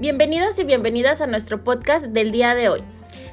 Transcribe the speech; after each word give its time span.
Bienvenidos 0.00 0.58
y 0.58 0.64
bienvenidas 0.64 1.20
a 1.20 1.26
nuestro 1.26 1.62
podcast 1.62 2.06
del 2.06 2.30
día 2.30 2.54
de 2.54 2.70
hoy. 2.70 2.82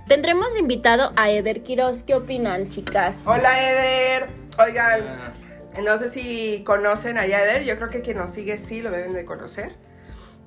Tendremos 0.06 0.48
invitado 0.59 1.13
a 1.16 1.32
Eder 1.32 1.63
Quiroz. 1.63 2.04
¿Qué 2.04 2.13
opinan, 2.13 2.67
chicas? 2.67 3.24
Hola, 3.25 3.72
Eder. 3.72 4.27
Oigan, 4.59 5.33
no 5.82 5.98
sé 5.98 6.09
si 6.09 6.66
conocen 6.66 7.17
a 7.17 7.25
Eder. 7.25 7.64
Yo 7.64 7.77
creo 7.77 7.90
que 7.90 8.02
quien 8.02 8.18
nos 8.18 8.32
sigue 8.32 8.57
sí 8.57 8.81
lo 8.81 8.91
deben 8.91 9.13
de 9.13 9.23
conocer. 9.23 9.77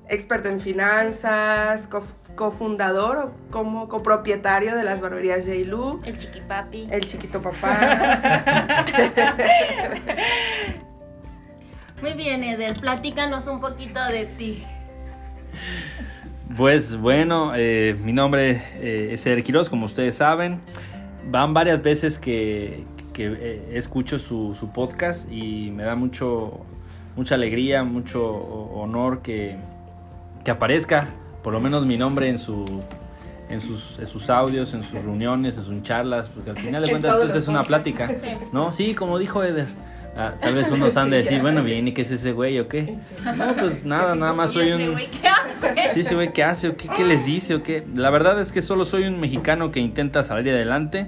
Experto 0.09 0.49
en 0.49 0.61
finanzas, 0.61 1.89
cofundador 2.35 3.17
o 3.17 3.33
como 3.49 3.87
copropietario 3.87 4.75
de 4.75 4.83
las 4.83 5.01
barberías 5.01 5.43
J. 5.43 5.55
Lu. 5.65 6.03
El 6.05 6.19
chiquipapi. 6.19 6.87
El 6.91 7.07
chiquito 7.07 7.41
papá. 7.41 8.85
Muy 12.03 12.13
bien, 12.13 12.43
Eder. 12.43 12.79
Platícanos 12.79 13.47
un 13.47 13.59
poquito 13.59 14.05
de 14.05 14.25
ti. 14.27 14.63
Pues 16.57 16.97
bueno, 16.97 17.53
eh, 17.55 17.95
mi 18.03 18.13
nombre 18.13 18.61
eh, 18.75 19.09
es 19.11 19.25
Eder 19.25 19.43
Quiroz, 19.43 19.69
como 19.69 19.85
ustedes 19.85 20.15
saben. 20.15 20.59
Van 21.29 21.53
varias 21.53 21.81
veces 21.81 22.19
que, 22.19 22.83
eh, 23.17 23.69
escucho 23.73 24.19
su, 24.19 24.69
podcast 24.73 25.31
y 25.31 25.71
me 25.71 25.83
da 25.83 25.95
mucho, 25.95 26.61
mucha 27.15 27.35
alegría, 27.35 27.83
mucho 27.83 28.25
honor 28.25 29.21
que, 29.21 29.55
aparezca 30.49 31.09
por 31.43 31.53
lo 31.53 31.61
menos 31.61 31.85
mi 31.85 31.97
nombre 31.97 32.27
en, 32.27 32.37
su, 32.37 32.65
en, 33.49 33.61
sus, 33.61 33.99
sus 34.05 34.29
audios, 34.29 34.73
en 34.73 34.83
sus 34.83 35.01
reuniones, 35.03 35.57
en 35.57 35.63
sus 35.63 35.81
charlas, 35.83 36.29
porque 36.29 36.49
al 36.49 36.57
final 36.57 36.83
de 36.83 36.89
cuentas 36.89 37.15
pues, 37.17 37.35
es 37.35 37.47
una 37.47 37.63
plática. 37.63 38.09
¿No? 38.51 38.71
Sí, 38.71 38.93
como 38.93 39.17
dijo 39.17 39.43
Eder. 39.43 39.67
Ah, 40.15 40.33
tal 40.41 40.55
vez 40.55 40.71
unos 40.71 40.97
han 40.97 41.09
de 41.09 41.17
decir, 41.17 41.41
bueno, 41.41 41.63
bien, 41.63 41.87
¿y 41.87 41.93
qué 41.93 42.01
es 42.01 42.11
ese 42.11 42.31
güey 42.31 42.59
o 42.59 42.67
qué? 42.67 42.97
No, 43.35 43.55
pues 43.55 43.85
nada, 43.85 44.15
nada 44.15 44.33
más 44.33 44.51
soy 44.51 44.71
un... 44.71 44.95
¿Qué 44.95 45.27
hace? 45.27 45.93
Sí, 45.93 45.99
ese 46.01 46.15
güey, 46.15 46.33
¿qué 46.33 46.43
hace 46.43 46.69
o 46.69 46.77
qué, 46.77 46.89
qué 46.89 47.03
les 47.03 47.25
dice 47.25 47.55
o 47.55 47.63
qué? 47.63 47.85
La 47.95 48.09
verdad 48.09 48.39
es 48.41 48.51
que 48.51 48.61
solo 48.61 48.85
soy 48.85 49.03
un 49.03 49.19
mexicano 49.19 49.71
que 49.71 49.79
intenta 49.79 50.23
salir 50.23 50.53
adelante 50.53 51.07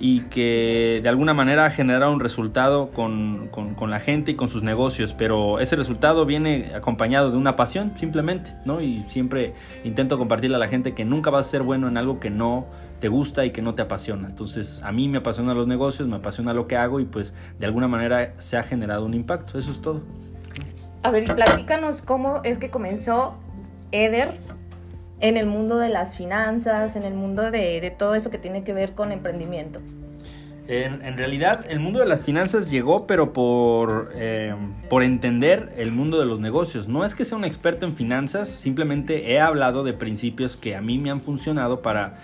y 0.00 0.20
que 0.22 1.00
de 1.02 1.08
alguna 1.08 1.34
manera 1.34 1.66
ha 1.66 1.70
generado 1.70 2.12
un 2.12 2.20
resultado 2.20 2.90
con, 2.90 3.48
con, 3.48 3.90
la 3.90 3.98
gente 3.98 4.32
y 4.32 4.34
con 4.34 4.48
sus 4.48 4.62
negocios, 4.62 5.14
pero 5.14 5.58
ese 5.58 5.76
resultado 5.76 6.24
viene 6.24 6.70
acompañado 6.74 7.30
de 7.30 7.36
una 7.36 7.56
pasión 7.56 7.92
simplemente, 7.96 8.54
¿no? 8.64 8.80
Y 8.80 9.04
siempre 9.08 9.54
intento 9.84 10.18
compartirle 10.18 10.56
a 10.56 10.60
la 10.60 10.68
gente 10.68 10.94
que 10.94 11.04
nunca 11.04 11.30
vas 11.30 11.46
a 11.46 11.50
ser 11.50 11.62
bueno 11.62 11.88
en 11.88 11.96
algo 11.96 12.20
que 12.20 12.30
no 12.30 12.66
te 13.00 13.08
gusta 13.08 13.44
y 13.44 13.50
que 13.50 13.62
no 13.62 13.74
te 13.74 13.82
apasiona. 13.82 14.28
Entonces, 14.28 14.82
a 14.82 14.92
mí 14.92 15.08
me 15.08 15.18
apasiona 15.18 15.54
los 15.54 15.66
negocios, 15.66 16.08
me 16.08 16.16
apasiona 16.16 16.52
lo 16.52 16.66
que 16.66 16.76
hago 16.76 17.00
y 17.00 17.04
pues 17.04 17.34
de 17.58 17.66
alguna 17.66 17.88
manera 17.88 18.34
se 18.38 18.56
ha 18.56 18.62
generado 18.62 19.04
un 19.04 19.14
impacto. 19.14 19.58
Eso 19.58 19.70
es 19.70 19.80
todo. 19.80 20.02
A 21.02 21.10
ver, 21.10 21.24
platícanos 21.34 22.02
cómo 22.02 22.40
es 22.44 22.58
que 22.58 22.70
comenzó 22.70 23.38
Eder 23.92 24.34
en 25.20 25.36
el 25.36 25.46
mundo 25.46 25.78
de 25.78 25.88
las 25.88 26.16
finanzas, 26.16 26.96
en 26.96 27.04
el 27.04 27.14
mundo 27.14 27.50
de, 27.50 27.94
todo 27.96 28.14
eso 28.14 28.30
que 28.30 28.38
tiene 28.38 28.64
que 28.64 28.72
ver 28.72 28.94
con 28.94 29.12
emprendimiento. 29.12 29.80
En, 30.66 31.16
realidad, 31.16 31.64
el 31.70 31.80
mundo 31.80 32.00
de 32.00 32.04
las 32.04 32.24
finanzas 32.24 32.70
llegó, 32.70 33.06
pero 33.06 33.32
por, 33.32 34.10
eh, 34.14 34.54
por 34.90 35.02
entender 35.02 35.72
el 35.78 35.92
mundo 35.92 36.20
de 36.20 36.26
los 36.26 36.40
negocios. 36.40 36.88
No 36.88 37.06
es 37.06 37.14
que 37.14 37.24
sea 37.24 37.38
un 37.38 37.46
experto 37.46 37.86
en 37.86 37.94
finanzas, 37.94 38.50
simplemente 38.50 39.32
he 39.32 39.40
hablado 39.40 39.82
de 39.82 39.94
principios 39.94 40.58
que 40.58 40.76
a 40.76 40.82
mí 40.82 40.98
me 40.98 41.10
han 41.10 41.22
funcionado 41.22 41.80
para 41.80 42.18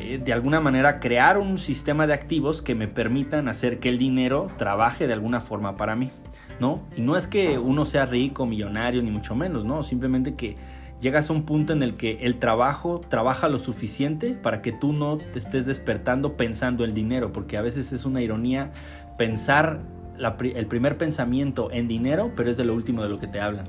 eh, 0.00 0.18
de 0.18 0.32
alguna 0.32 0.60
manera 0.60 0.98
crear 0.98 1.36
un 1.36 1.58
sistema 1.58 2.06
de 2.06 2.14
activos 2.14 2.62
que 2.62 2.74
me 2.74 2.88
permitan 2.88 3.48
hacer 3.48 3.78
que 3.78 3.90
el 3.90 3.98
dinero 3.98 4.50
trabaje 4.56 5.06
de 5.06 5.12
alguna 5.12 5.40
forma 5.40 5.76
para 5.76 5.94
mí, 5.94 6.10
¿no? 6.58 6.80
Y 6.96 7.02
no 7.02 7.16
es 7.16 7.26
que 7.26 7.58
uno 7.58 7.84
sea 7.84 8.06
rico, 8.06 8.46
millonario, 8.46 9.02
ni 9.02 9.10
mucho 9.10 9.34
menos, 9.34 9.64
¿no? 9.64 9.82
Simplemente 9.82 10.34
que 10.36 10.56
llegas 11.00 11.28
a 11.28 11.34
un 11.34 11.42
punto 11.44 11.74
en 11.74 11.82
el 11.82 11.96
que 11.96 12.18
el 12.22 12.38
trabajo 12.38 13.02
trabaja 13.08 13.48
lo 13.48 13.58
suficiente 13.58 14.32
para 14.32 14.62
que 14.62 14.72
tú 14.72 14.94
no 14.94 15.18
te 15.18 15.38
estés 15.38 15.66
despertando 15.66 16.36
pensando 16.36 16.84
el 16.84 16.94
dinero, 16.94 17.32
porque 17.32 17.58
a 17.58 17.62
veces 17.62 17.92
es 17.92 18.06
una 18.06 18.22
ironía 18.22 18.72
pensar 19.18 19.80
el 20.18 20.66
primer 20.66 20.96
pensamiento 20.96 21.70
en 21.72 21.88
dinero, 21.88 22.32
pero 22.36 22.50
es 22.50 22.56
de 22.56 22.64
lo 22.64 22.74
último 22.74 23.02
de 23.02 23.10
lo 23.10 23.18
que 23.18 23.26
te 23.26 23.40
hablan. 23.40 23.66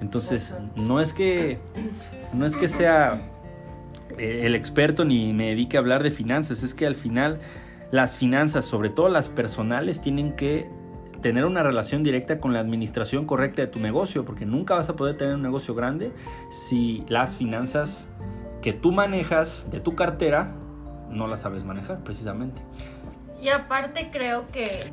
Entonces, 0.00 0.54
no 0.76 1.00
es 1.00 1.12
que 1.12 1.58
no 2.32 2.46
es 2.46 2.56
que 2.56 2.68
sea 2.68 3.20
el 4.18 4.54
experto 4.54 5.04
ni 5.04 5.32
me 5.32 5.48
dedique 5.48 5.76
a 5.76 5.80
hablar 5.80 6.02
de 6.02 6.10
finanzas, 6.10 6.62
es 6.62 6.74
que 6.74 6.86
al 6.86 6.94
final 6.94 7.40
las 7.90 8.16
finanzas, 8.16 8.64
sobre 8.64 8.88
todo 8.88 9.08
las 9.08 9.28
personales, 9.28 10.00
tienen 10.00 10.32
que 10.32 10.68
tener 11.22 11.44
una 11.44 11.62
relación 11.62 12.02
directa 12.02 12.40
con 12.40 12.52
la 12.52 12.60
administración 12.60 13.26
correcta 13.26 13.62
de 13.62 13.68
tu 13.68 13.80
negocio, 13.80 14.24
porque 14.24 14.46
nunca 14.46 14.74
vas 14.74 14.88
a 14.88 14.96
poder 14.96 15.16
tener 15.16 15.34
un 15.34 15.42
negocio 15.42 15.74
grande 15.74 16.12
si 16.50 17.04
las 17.08 17.36
finanzas 17.36 18.08
que 18.62 18.72
tú 18.72 18.92
manejas 18.92 19.68
de 19.70 19.80
tu 19.80 19.94
cartera 19.94 20.54
no 21.10 21.26
las 21.26 21.40
sabes 21.40 21.64
manejar 21.64 22.02
precisamente. 22.02 22.62
Y 23.40 23.48
aparte 23.48 24.10
creo 24.10 24.46
que 24.48 24.92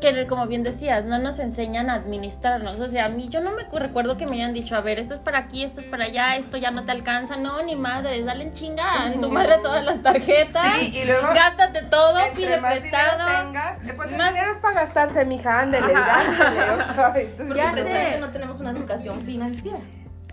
que 0.00 0.26
como 0.26 0.46
bien 0.46 0.62
decías, 0.62 1.04
no 1.04 1.18
nos 1.18 1.38
enseñan 1.38 1.90
a 1.90 1.94
administrarnos. 1.94 2.80
O 2.80 2.88
sea, 2.88 3.06
a 3.06 3.08
mí 3.08 3.28
yo 3.28 3.40
no 3.40 3.52
me 3.52 3.64
recuerdo 3.78 4.16
que 4.16 4.26
me 4.26 4.36
hayan 4.36 4.52
dicho, 4.52 4.76
a 4.76 4.80
ver, 4.80 4.98
esto 4.98 5.14
es 5.14 5.20
para 5.20 5.38
aquí, 5.38 5.64
esto 5.64 5.80
es 5.80 5.86
para 5.86 6.04
allá, 6.04 6.36
esto 6.36 6.56
ya 6.56 6.70
no 6.70 6.84
te 6.84 6.92
alcanza. 6.92 7.36
No, 7.36 7.62
ni 7.62 7.76
madre, 7.76 8.22
dale 8.22 8.44
en 8.44 8.52
chinga, 8.52 9.06
en 9.06 9.20
su 9.20 9.30
madre 9.30 9.58
todas 9.62 9.84
las 9.84 10.02
tarjetas. 10.02 10.74
Sí, 10.78 10.98
y 10.98 11.04
luego. 11.04 11.28
Gástate 11.34 11.82
todo, 11.82 12.18
pide 12.34 12.58
prestado. 12.58 13.46
Tengas, 13.46 13.78
eh, 13.82 13.92
pues 13.96 14.12
el 14.12 14.18
dinero 14.18 14.52
es 14.52 14.58
para 14.58 14.80
gastarse, 14.80 15.24
mija, 15.24 15.60
ándele, 15.60 15.92
gástale. 15.92 17.34
ya 17.54 17.74
sé. 17.74 18.18
no 18.20 18.28
tenemos 18.30 18.60
una 18.60 18.70
educación 18.70 19.20
financiera. 19.22 19.78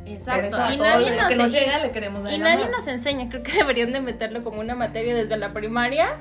Exacto. 0.05 0.57
Y 0.71 0.77
nadie, 0.77 1.15
nos, 1.15 1.27
que 1.27 1.35
nos 1.35 1.53
llega, 1.53 1.79
le 1.79 1.91
queremos 1.91 2.31
y 2.31 2.37
nadie 2.37 2.67
nos 2.69 2.87
enseña. 2.87 3.29
Creo 3.29 3.43
que 3.43 3.53
deberían 3.53 3.91
de 3.91 4.01
meterlo 4.01 4.43
como 4.43 4.59
una 4.59 4.75
materia 4.75 5.15
desde 5.15 5.37
la 5.37 5.53
primaria 5.53 6.17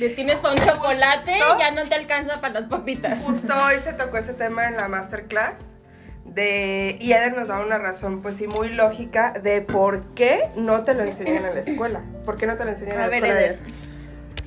le 0.00 0.08
tienes 0.08 0.38
para 0.38 0.54
un 0.54 0.60
chocolate, 0.60 1.38
ya 1.58 1.70
no 1.72 1.84
te 1.84 1.94
alcanza 1.94 2.40
para 2.40 2.60
las 2.60 2.64
papitas. 2.64 3.20
Justo 3.20 3.52
hoy 3.66 3.78
se 3.78 3.92
tocó 3.92 4.16
ese 4.16 4.32
tema 4.32 4.66
en 4.66 4.76
la 4.76 4.88
masterclass. 4.88 5.76
De, 6.24 6.96
y 7.00 7.12
Eder 7.12 7.34
nos 7.34 7.48
da 7.48 7.58
una 7.58 7.76
razón, 7.76 8.22
pues 8.22 8.36
sí, 8.36 8.46
muy 8.46 8.68
lógica 8.68 9.32
de 9.32 9.62
por 9.62 10.14
qué 10.14 10.50
no 10.54 10.82
te 10.82 10.94
lo 10.94 11.02
enseñan 11.02 11.44
en 11.44 11.54
la 11.54 11.60
escuela. 11.60 12.02
¿Por 12.24 12.36
qué 12.36 12.46
no 12.46 12.56
te 12.56 12.64
lo 12.64 12.70
enseñan 12.70 12.94
en 12.94 13.00
la 13.00 13.06
escuela, 13.06 13.40
Eder? 13.40 13.58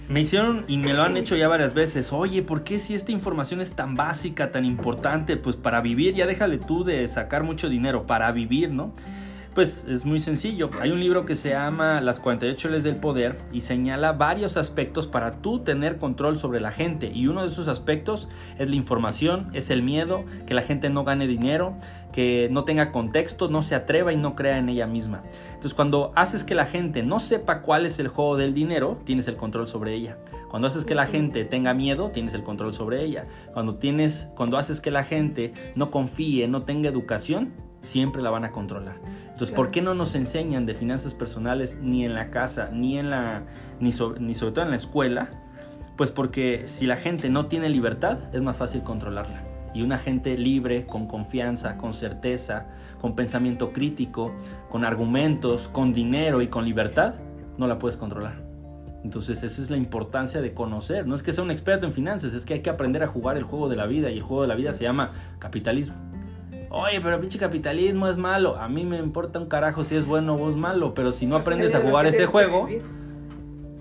Me 0.09 0.22
hicieron 0.22 0.66
y 0.68 0.78
me 0.78 0.94
lo 0.94 1.03
han 1.03 1.16
hecho 1.16 1.36
ya 1.36 1.47
varias 1.47 1.74
veces. 1.74 2.12
Oye, 2.12 2.44
¿por 2.44 2.64
qué 2.64 2.78
si 2.78 2.94
esta 2.94 3.12
información 3.12 3.62
es 3.62 3.72
tan 3.72 3.96
básica, 3.96 4.52
tan 4.52 4.66
importante? 4.66 5.38
Pues 5.38 5.56
para 5.56 5.81
vivir, 5.81 6.14
ya 6.14 6.28
déjale 6.28 6.58
tú 6.58 6.84
de 6.84 7.08
sacar 7.08 7.44
mucho 7.44 7.69
dinero, 7.69 8.06
para 8.06 8.31
vivir, 8.31 8.72
¿no? 8.72 8.92
Pues 9.53 9.86
es 9.88 10.03
muy 10.03 10.19
sencillo. 10.19 10.72
Hay 10.81 10.90
un 10.90 11.00
libro 11.00 11.25
que 11.25 11.36
se 11.36 11.52
llama 11.52 12.02
Las 12.02 12.19
48 12.19 12.69
leyes 12.69 12.84
del 12.84 12.96
poder 12.96 13.40
y 13.52 13.62
señala 13.62 14.14
varios 14.14 14.58
aspectos 14.58 15.06
para 15.06 15.44
tú 15.44 15.59
tener 15.59 15.97
control 15.97 16.38
sobre 16.38 16.59
la 16.59 16.72
gente. 16.72 17.12
Y 17.14 17.28
uno 17.28 17.44
de 17.44 17.50
esos 17.50 17.68
aspectos 17.68 18.30
es 18.58 18.68
la 18.68 18.75
información, 18.75 19.52
es 19.53 19.69
el 19.69 19.84
miedo, 19.84 20.25
que 20.47 20.56
la 20.56 20.63
gente 20.63 20.90
no 20.90 21.03
gane 21.03 21.28
dinero, 21.28 21.78
que 22.12 22.50
no 22.52 22.63
tenga 22.63 22.92
contexto, 22.92 23.47
no 23.47 23.62
se 23.62 23.75
atreva 23.75 24.12
y 24.12 24.18
no 24.18 24.34
crea 24.34 24.58
en 24.58 24.69
ella 24.69 24.88
misma. 24.88 25.22
Entonces 25.50 25.75
cuando 25.75 26.12
haces 26.16 26.44
que 26.44 26.56
la 26.56 26.66
gente 26.66 27.03
no 27.03 27.19
sepa 27.19 27.62
cuál 27.62 27.86
es 27.86 28.00
el 28.00 28.08
juego 28.08 28.38
del 28.38 28.56
dinero, 28.56 29.00
tienes 29.03 29.28
el 29.28 29.36
control 29.36 29.68
sobre 29.68 29.94
ella. 29.94 30.18
Cuando 30.50 30.68
haces 30.68 30.84
que 30.84 30.96
la 30.96 31.06
gente 31.06 31.46
tenga 31.46 31.75
miedo, 31.75 32.09
tienes 32.09 32.34
el 32.34 32.42
control 32.42 32.74
sobre 32.74 33.03
ella. 33.03 33.28
Cuando 33.53 33.75
tienes 33.75 34.30
cuando 34.36 34.58
haces 34.58 34.81
que 34.81 34.90
la 34.90 35.03
gente 35.03 35.53
no 35.75 35.92
confíe, 35.92 36.47
no 36.47 36.63
tenga 36.63 36.90
educación, 36.90 37.53
siempre 37.83 38.21
la 38.21 38.31
van 38.31 38.45
a 38.45 38.51
controlar. 38.51 38.95
Entonces, 39.25 39.51
¿por 39.51 39.69
qué 39.69 39.81
no 39.81 39.94
nos 39.94 40.16
enseñan 40.16 40.66
de 40.66 40.73
finanzas 40.73 41.13
personales 41.13 41.77
ni 41.81 42.05
en 42.05 42.16
la 42.16 42.31
casa, 42.31 42.69
ni 42.71 42.97
en 42.97 43.11
la 43.11 43.44
ni 43.79 43.91
sobre, 43.91 44.19
ni 44.21 44.33
sobre 44.33 44.53
todo 44.53 44.66
en 44.66 44.71
la 44.71 44.77
escuela? 44.77 45.29
Pues 45.97 46.09
porque 46.09 46.63
si 46.66 46.88
la 46.88 46.95
gente 46.95 47.29
no 47.29 47.45
tiene 47.45 47.69
libertad, 47.69 48.17
es 48.33 48.41
más 48.41 48.57
fácil 48.57 48.81
controlarla. 48.81 49.44
Y 49.75 49.81
una 49.81 49.97
gente 49.97 50.38
libre, 50.38 50.85
con 50.88 51.07
confianza, 51.07 51.77
con 51.77 51.94
certeza, 51.94 52.68
con 53.00 53.15
pensamiento 53.15 53.74
crítico, 53.74 54.33
con 54.69 54.86
argumentos, 54.86 55.68
con 55.68 55.94
dinero 55.94 56.41
y 56.41 56.47
con 56.47 56.65
libertad, 56.65 57.15
no 57.57 57.68
la 57.68 57.79
puedes 57.79 57.97
controlar. 57.97 58.44
Entonces 59.03 59.44
esa 59.44 59.62
es 59.62 59.69
la 59.69 59.77
importancia 59.77 60.41
de 60.41 60.53
conocer. 60.53 61.06
No 61.06 61.13
es 61.13 61.24
que 61.24 61.33
sea 61.33 61.44
un 61.44 61.51
experto 61.51 61.86
en 61.86 61.91
finanzas, 61.91 62.33
es 62.33 62.45
que 62.45 62.53
hay 62.53 62.62
que 62.62 62.69
aprender 62.69 63.03
a 63.03 63.07
jugar 63.07 63.36
el 63.38 63.44
juego 63.44 63.68
de 63.68 63.75
la 63.75 63.86
vida 63.86 64.09
y 64.09 64.18
el 64.18 64.24
juego 64.24 64.44
de 64.44 64.47
la 64.47 64.56
vida 64.56 64.74
se 64.74 64.83
llama 64.83 65.12
capitalismo. 65.39 65.95
Oye, 66.75 67.00
pero 67.02 67.22
pinche 67.22 67.38
capitalismo 67.38 68.08
es 68.08 68.18
malo. 68.18 68.58
A 68.58 68.68
mí 68.68 68.84
me 68.84 68.98
importa 68.98 69.38
un 69.38 69.46
carajo 69.46 69.84
si 69.84 69.96
es 69.96 70.08
bueno 70.08 70.34
o 70.34 70.50
es 70.50 70.56
malo, 70.56 70.96
pero 70.96 71.12
si 71.12 71.28
no 71.28 71.36
aprendes 71.36 71.75
a 71.75 71.81
jugar 71.81 72.08
ese 72.08 72.25
juego, 72.25 72.68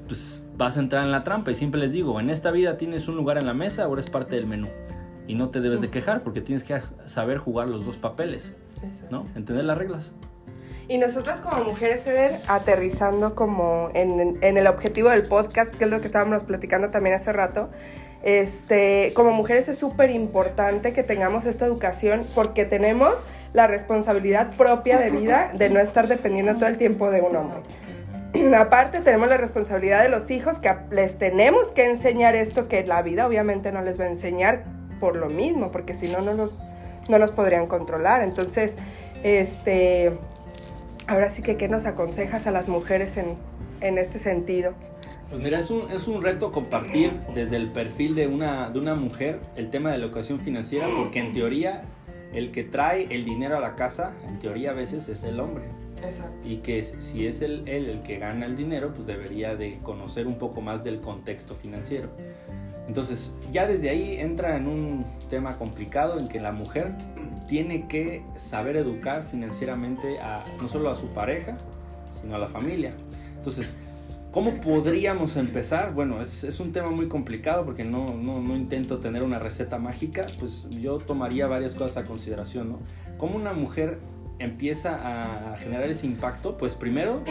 pues 0.06 0.44
vas 0.58 0.76
a 0.76 0.80
entrar 0.80 1.02
en 1.02 1.10
la 1.10 1.24
trampa. 1.24 1.50
Y 1.50 1.54
siempre 1.54 1.80
les 1.80 1.92
digo, 1.92 2.20
en 2.20 2.28
esta 2.28 2.50
vida 2.50 2.76
tienes 2.76 3.08
un 3.08 3.16
lugar 3.16 3.38
en 3.38 3.46
la 3.46 3.54
mesa, 3.54 3.84
ahora 3.84 4.02
es 4.02 4.10
parte 4.10 4.36
del 4.36 4.46
menú. 4.46 4.68
Y 5.26 5.36
no 5.36 5.48
te 5.48 5.62
debes 5.62 5.80
de 5.80 5.88
quejar 5.88 6.22
porque 6.22 6.42
tienes 6.42 6.64
que 6.64 6.82
saber 7.06 7.38
jugar 7.38 7.66
los 7.66 7.86
dos 7.86 7.96
papeles, 7.96 8.56
¿no? 9.10 9.24
Entender 9.34 9.64
las 9.64 9.78
reglas. 9.78 10.12
Y 10.86 10.98
nosotras 10.98 11.40
como 11.40 11.64
mujeres, 11.64 12.06
Eder, 12.06 12.40
aterrizando 12.46 13.34
como 13.34 13.88
en, 13.94 14.36
en, 14.42 14.58
el 14.58 14.66
objetivo 14.66 15.08
del 15.08 15.22
podcast, 15.22 15.74
que 15.74 15.84
es 15.84 15.90
lo 15.90 16.02
que 16.02 16.08
estábamos 16.08 16.42
platicando 16.42 16.90
también 16.90 17.16
hace 17.16 17.32
rato, 17.32 17.70
Este, 18.22 19.12
como 19.14 19.32
mujeres 19.32 19.68
es 19.68 19.78
súper 19.78 20.10
importante 20.10 20.92
que 20.92 21.02
tengamos 21.02 21.44
esta 21.46 21.66
educación 21.66 22.24
porque 22.36 22.64
tenemos 22.64 23.26
la 23.52 23.66
responsabilidad 23.66 24.52
propia 24.56 24.98
de 24.98 25.10
vida 25.10 25.50
de 25.54 25.70
no 25.70 25.80
estar 25.80 26.06
dependiendo 26.06 26.54
todo 26.54 26.66
el 26.66 26.76
tiempo 26.76 27.10
de 27.10 27.20
un 27.20 27.34
hombre. 27.34 27.60
Aparte 28.56 29.00
tenemos 29.00 29.28
la 29.28 29.36
responsabilidad 29.36 30.02
de 30.02 30.08
los 30.08 30.30
hijos 30.30 30.60
que 30.60 30.72
les 30.90 31.18
tenemos 31.18 31.72
que 31.72 31.86
enseñar 31.86 32.36
esto 32.36 32.68
que 32.68 32.84
la 32.84 33.02
vida 33.02 33.26
obviamente 33.26 33.72
no 33.72 33.82
les 33.82 33.98
va 33.98 34.04
a 34.04 34.08
enseñar 34.08 34.64
por 35.00 35.16
lo 35.16 35.28
mismo, 35.28 35.72
porque 35.72 35.94
si 35.94 36.08
no, 36.08 36.20
no 36.20 36.32
los, 36.34 36.62
no 37.10 37.18
los 37.18 37.32
podrían 37.32 37.66
controlar. 37.66 38.22
Entonces, 38.22 38.76
este, 39.24 40.12
ahora 41.08 41.28
sí 41.28 41.42
que, 41.42 41.56
¿qué 41.56 41.66
nos 41.66 41.86
aconsejas 41.86 42.46
a 42.46 42.52
las 42.52 42.68
mujeres 42.68 43.16
en, 43.16 43.36
en 43.80 43.98
este 43.98 44.20
sentido? 44.20 44.74
Pues 45.32 45.42
mira, 45.42 45.60
es 45.60 45.70
un, 45.70 45.90
es 45.90 46.08
un 46.08 46.20
reto 46.20 46.52
compartir 46.52 47.10
desde 47.34 47.56
el 47.56 47.72
perfil 47.72 48.14
de 48.14 48.26
una, 48.26 48.68
de 48.68 48.78
una 48.78 48.94
mujer 48.94 49.40
el 49.56 49.70
tema 49.70 49.90
de 49.90 49.96
la 49.96 50.04
educación 50.04 50.38
financiera, 50.38 50.86
porque 50.94 51.20
en 51.20 51.32
teoría 51.32 51.84
el 52.34 52.50
que 52.50 52.64
trae 52.64 53.06
el 53.08 53.24
dinero 53.24 53.56
a 53.56 53.60
la 53.60 53.74
casa, 53.74 54.12
en 54.28 54.38
teoría 54.38 54.72
a 54.72 54.74
veces 54.74 55.08
es 55.08 55.24
el 55.24 55.40
hombre. 55.40 55.64
Exacto. 56.06 56.46
Y 56.46 56.56
que 56.56 56.84
si 56.84 57.26
es 57.26 57.40
el, 57.40 57.66
él 57.66 57.88
el 57.88 58.02
que 58.02 58.18
gana 58.18 58.44
el 58.44 58.56
dinero, 58.56 58.92
pues 58.92 59.06
debería 59.06 59.56
de 59.56 59.78
conocer 59.82 60.26
un 60.26 60.36
poco 60.36 60.60
más 60.60 60.84
del 60.84 61.00
contexto 61.00 61.54
financiero. 61.54 62.10
Entonces, 62.86 63.32
ya 63.50 63.66
desde 63.66 63.88
ahí 63.88 64.18
entra 64.20 64.58
en 64.58 64.66
un 64.66 65.06
tema 65.30 65.56
complicado 65.56 66.18
en 66.18 66.28
que 66.28 66.40
la 66.40 66.52
mujer 66.52 66.92
tiene 67.48 67.88
que 67.88 68.22
saber 68.36 68.76
educar 68.76 69.24
financieramente 69.24 70.20
a, 70.20 70.44
no 70.60 70.68
solo 70.68 70.90
a 70.90 70.94
su 70.94 71.06
pareja, 71.14 71.56
sino 72.10 72.34
a 72.34 72.38
la 72.38 72.48
familia. 72.48 72.92
Entonces, 73.34 73.78
¿Cómo 74.32 74.62
podríamos 74.62 75.36
empezar? 75.36 75.92
Bueno, 75.92 76.22
es, 76.22 76.42
es, 76.42 76.58
un 76.58 76.72
tema 76.72 76.90
muy 76.90 77.06
complicado 77.06 77.66
porque 77.66 77.84
no, 77.84 78.14
no, 78.14 78.40
no, 78.40 78.56
intento 78.56 78.98
tener 78.98 79.22
una 79.22 79.38
receta 79.38 79.78
mágica, 79.78 80.24
pues 80.40 80.66
yo 80.70 80.96
tomaría 80.96 81.46
varias 81.46 81.74
cosas 81.74 82.02
a 82.02 82.06
consideración, 82.06 82.70
¿no? 82.70 82.78
¿Cómo 83.18 83.36
una 83.36 83.52
mujer 83.52 83.98
empieza 84.38 85.52
a 85.52 85.56
generar 85.56 85.90
ese 85.90 86.06
impacto? 86.06 86.56
Pues 86.56 86.74
primero, 86.76 87.22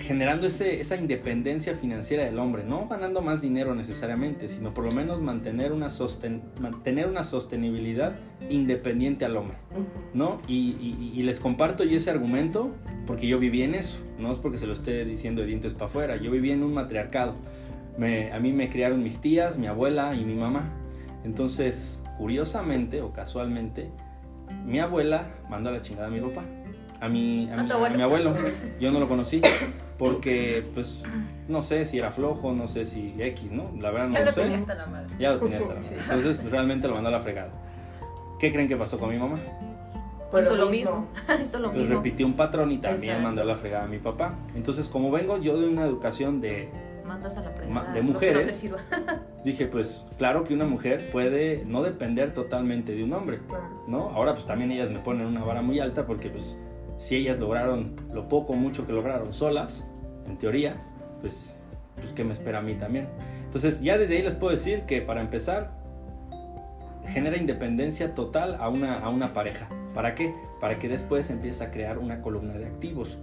generando 0.00 0.46
esa 0.46 0.96
independencia 0.96 1.74
financiera 1.74 2.24
del 2.24 2.38
hombre, 2.38 2.64
no 2.64 2.86
ganando 2.88 3.22
más 3.22 3.42
dinero 3.42 3.74
necesariamente, 3.74 4.48
sino 4.48 4.72
por 4.72 4.84
lo 4.84 4.92
menos 4.92 5.20
mantener 5.20 5.72
una, 5.72 5.90
sostenibilidad 5.90 8.16
independiente 8.48 9.24
al 9.24 9.36
hombre, 9.36 9.58
¿no? 10.14 10.38
Y, 10.48 11.22
les 11.22 11.38
comparto 11.38 11.84
yo 11.84 11.98
ese 11.98 12.10
argumento 12.10 12.74
porque 13.06 13.28
yo 13.28 13.38
viví 13.38 13.62
en 13.62 13.74
eso, 13.74 13.98
no 14.18 14.32
es 14.32 14.38
porque 14.38 14.58
se 14.58 14.66
lo 14.66 14.72
esté 14.72 15.04
diciendo 15.04 15.42
de 15.42 15.48
dientes 15.48 15.74
para 15.74 15.86
afuera, 15.86 16.16
yo 16.16 16.30
viví 16.30 16.50
en 16.50 16.62
un 16.62 16.72
matriarcado, 16.72 17.34
a 17.96 18.38
mí 18.38 18.52
me 18.52 18.70
criaron 18.70 19.02
mis 19.02 19.20
tías, 19.20 19.58
mi 19.58 19.66
abuela 19.66 20.14
y 20.14 20.24
mi 20.24 20.34
mamá, 20.34 20.72
entonces, 21.24 22.02
curiosamente 22.16 23.02
o 23.02 23.12
casualmente, 23.12 23.90
mi 24.64 24.80
abuela 24.80 25.30
mandó 25.48 25.68
a 25.68 25.72
la 25.72 25.82
chingada 25.82 26.08
a 26.08 26.10
mi 26.10 26.20
papá 26.20 26.42
a 27.00 27.08
mi, 27.08 27.50
a, 27.50 27.62
mi, 27.62 27.70
a 27.70 27.88
mi, 27.90 28.02
abuelo. 28.02 28.34
Yo 28.80 28.90
no 28.90 29.00
lo 29.00 29.08
conocí 29.08 29.40
porque, 29.98 30.64
pues, 30.74 31.02
no 31.48 31.62
sé 31.62 31.86
si 31.86 31.98
era 31.98 32.10
flojo, 32.10 32.52
no 32.52 32.68
sé 32.68 32.84
si 32.84 33.14
X, 33.18 33.50
¿no? 33.50 33.70
La 33.80 33.90
verdad 33.90 34.08
no 34.08 34.12
ya 34.14 34.20
lo, 34.20 34.26
lo 34.26 34.32
sé. 34.32 34.42
tenía 34.42 34.58
hasta 34.58 34.74
la 34.74 34.86
madre. 34.86 35.08
Ya 35.18 35.32
lo 35.32 35.38
tenía 35.40 35.58
hasta 35.58 35.74
la 35.74 35.80
madre. 35.80 35.96
Entonces, 35.98 36.36
pues, 36.38 36.50
realmente 36.50 36.88
lo 36.88 36.94
mandó 36.94 37.08
a 37.08 37.12
la 37.12 37.20
fregada. 37.20 37.50
¿Qué 38.38 38.52
creen 38.52 38.68
que 38.68 38.76
pasó 38.76 38.98
con 38.98 39.10
mi 39.10 39.18
mamá? 39.18 39.36
Pues 40.30 40.46
Hizo 40.46 40.56
lo 40.56 40.70
mismo. 40.70 41.08
Hizo 41.42 41.58
lo 41.58 41.68
pues 41.68 41.80
mismo. 41.80 41.96
repitió 41.96 42.26
un 42.26 42.34
patrón 42.34 42.70
y 42.70 42.78
también 42.78 43.04
Exacto. 43.04 43.22
mandó 43.22 43.42
a 43.42 43.44
la 43.44 43.56
fregada 43.56 43.84
a 43.84 43.88
mi 43.88 43.98
papá. 43.98 44.34
Entonces, 44.54 44.88
como 44.88 45.10
vengo 45.10 45.38
yo 45.38 45.58
de 45.58 45.66
una 45.66 45.84
educación 45.84 46.40
de 46.40 46.70
Mandas 47.04 47.36
a 47.36 47.40
la 47.40 47.50
fregada, 47.50 47.92
de 47.92 48.02
no 48.02 48.12
mujeres. 48.12 48.70
Dije, 49.44 49.66
pues 49.66 50.06
claro 50.18 50.44
que 50.44 50.54
una 50.54 50.66
mujer 50.66 51.10
puede 51.10 51.64
no 51.66 51.82
depender 51.82 52.32
totalmente 52.32 52.94
de 52.94 53.02
un 53.02 53.12
hombre, 53.12 53.40
¿no? 53.88 54.10
Ahora 54.10 54.34
pues 54.34 54.46
también 54.46 54.70
ellas 54.70 54.90
me 54.90 55.00
ponen 55.00 55.26
una 55.26 55.42
vara 55.42 55.60
muy 55.60 55.80
alta 55.80 56.06
porque 56.06 56.30
pues 56.30 56.56
si 57.00 57.16
ellas 57.16 57.40
lograron 57.40 57.96
lo 58.12 58.28
poco 58.28 58.52
o 58.52 58.56
mucho 58.56 58.86
que 58.86 58.92
lograron 58.92 59.32
solas, 59.32 59.88
en 60.26 60.36
teoría, 60.36 60.76
pues, 61.22 61.56
pues 61.96 62.12
qué 62.12 62.24
me 62.24 62.34
espera 62.34 62.58
a 62.58 62.60
mí 62.60 62.74
también. 62.74 63.08
Entonces 63.42 63.80
ya 63.80 63.96
desde 63.96 64.18
ahí 64.18 64.22
les 64.22 64.34
puedo 64.34 64.50
decir 64.50 64.82
que 64.82 65.00
para 65.00 65.22
empezar 65.22 65.72
genera 67.06 67.38
independencia 67.38 68.14
total 68.14 68.56
a 68.60 68.68
una, 68.68 68.98
a 69.00 69.08
una 69.08 69.32
pareja. 69.32 69.66
¿Para 69.94 70.14
qué? 70.14 70.34
Para 70.60 70.78
que 70.78 70.90
después 70.90 71.30
empiece 71.30 71.64
a 71.64 71.70
crear 71.70 71.96
una 71.96 72.20
columna 72.20 72.52
de 72.52 72.66
activos. 72.66 73.16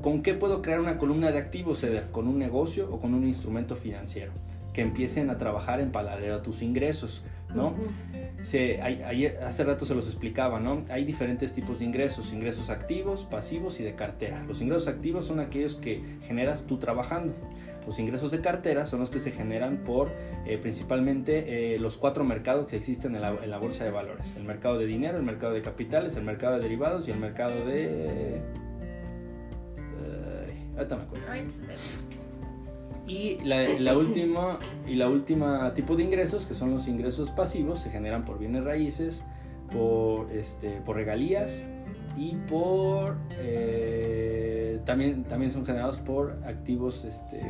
¿Con 0.00 0.22
qué 0.22 0.34
puedo 0.34 0.62
crear 0.62 0.78
una 0.78 0.96
columna 0.96 1.32
de 1.32 1.38
activos, 1.38 1.82
Eder? 1.82 2.12
Con 2.12 2.28
un 2.28 2.38
negocio 2.38 2.88
o 2.88 3.00
con 3.00 3.14
un 3.14 3.26
instrumento 3.26 3.74
financiero. 3.74 4.30
Que 4.78 4.82
empiecen 4.82 5.28
a 5.28 5.38
trabajar 5.38 5.80
en 5.80 5.90
paralelo 5.90 6.36
a 6.36 6.42
tus 6.42 6.62
ingresos, 6.62 7.24
¿no? 7.52 7.74
Se- 8.44 8.80
hay- 8.80 9.02
ayer- 9.04 9.36
hace 9.42 9.64
rato 9.64 9.84
se 9.84 9.92
los 9.92 10.06
explicaba, 10.06 10.60
¿no? 10.60 10.84
Hay 10.88 11.04
diferentes 11.04 11.52
tipos 11.52 11.80
de 11.80 11.84
ingresos, 11.84 12.32
ingresos 12.32 12.70
activos, 12.70 13.24
pasivos 13.28 13.80
y 13.80 13.82
de 13.82 13.96
cartera. 13.96 14.44
Los 14.46 14.60
ingresos 14.60 14.86
activos 14.86 15.24
son 15.26 15.40
aquellos 15.40 15.74
que 15.74 16.00
generas 16.28 16.62
tú 16.68 16.78
trabajando. 16.78 17.34
Los 17.88 17.98
ingresos 17.98 18.30
de 18.30 18.40
cartera 18.40 18.86
son 18.86 19.00
los 19.00 19.10
que 19.10 19.18
se 19.18 19.32
generan 19.32 19.78
por 19.78 20.12
eh, 20.46 20.58
principalmente 20.62 21.74
eh, 21.74 21.78
los 21.80 21.96
cuatro 21.96 22.22
mercados 22.22 22.68
que 22.68 22.76
existen 22.76 23.16
en 23.16 23.22
la, 23.22 23.30
en 23.42 23.50
la 23.50 23.58
bolsa 23.58 23.82
de 23.82 23.90
valores. 23.90 24.32
El 24.36 24.44
mercado 24.44 24.78
de 24.78 24.86
dinero, 24.86 25.18
el 25.18 25.24
mercado 25.24 25.54
de 25.54 25.60
capitales, 25.60 26.14
el 26.14 26.22
mercado 26.22 26.54
de 26.54 26.60
derivados 26.60 27.08
y 27.08 27.10
el 27.10 27.18
mercado 27.18 27.66
de... 27.66 28.40
Ay, 30.46 30.70
ahorita 30.76 30.94
me 30.96 31.02
acuerdo. 31.02 31.26
Y 33.08 33.38
la, 33.42 33.66
la 33.66 33.96
última 33.96 34.58
y 34.86 34.94
la 34.94 35.08
última 35.08 35.72
tipo 35.72 35.96
de 35.96 36.02
ingresos, 36.04 36.44
que 36.44 36.54
son 36.54 36.70
los 36.70 36.86
ingresos 36.88 37.30
pasivos, 37.30 37.80
se 37.80 37.90
generan 37.90 38.24
por 38.24 38.38
bienes 38.38 38.62
raíces, 38.64 39.24
por, 39.72 40.30
este, 40.32 40.80
por 40.82 40.96
regalías 40.96 41.66
y 42.16 42.36
por 42.48 43.16
eh, 43.38 44.80
también, 44.84 45.24
también 45.24 45.50
son 45.50 45.64
generados 45.64 45.98
por 45.98 46.38
activos 46.44 47.04
este, 47.04 47.42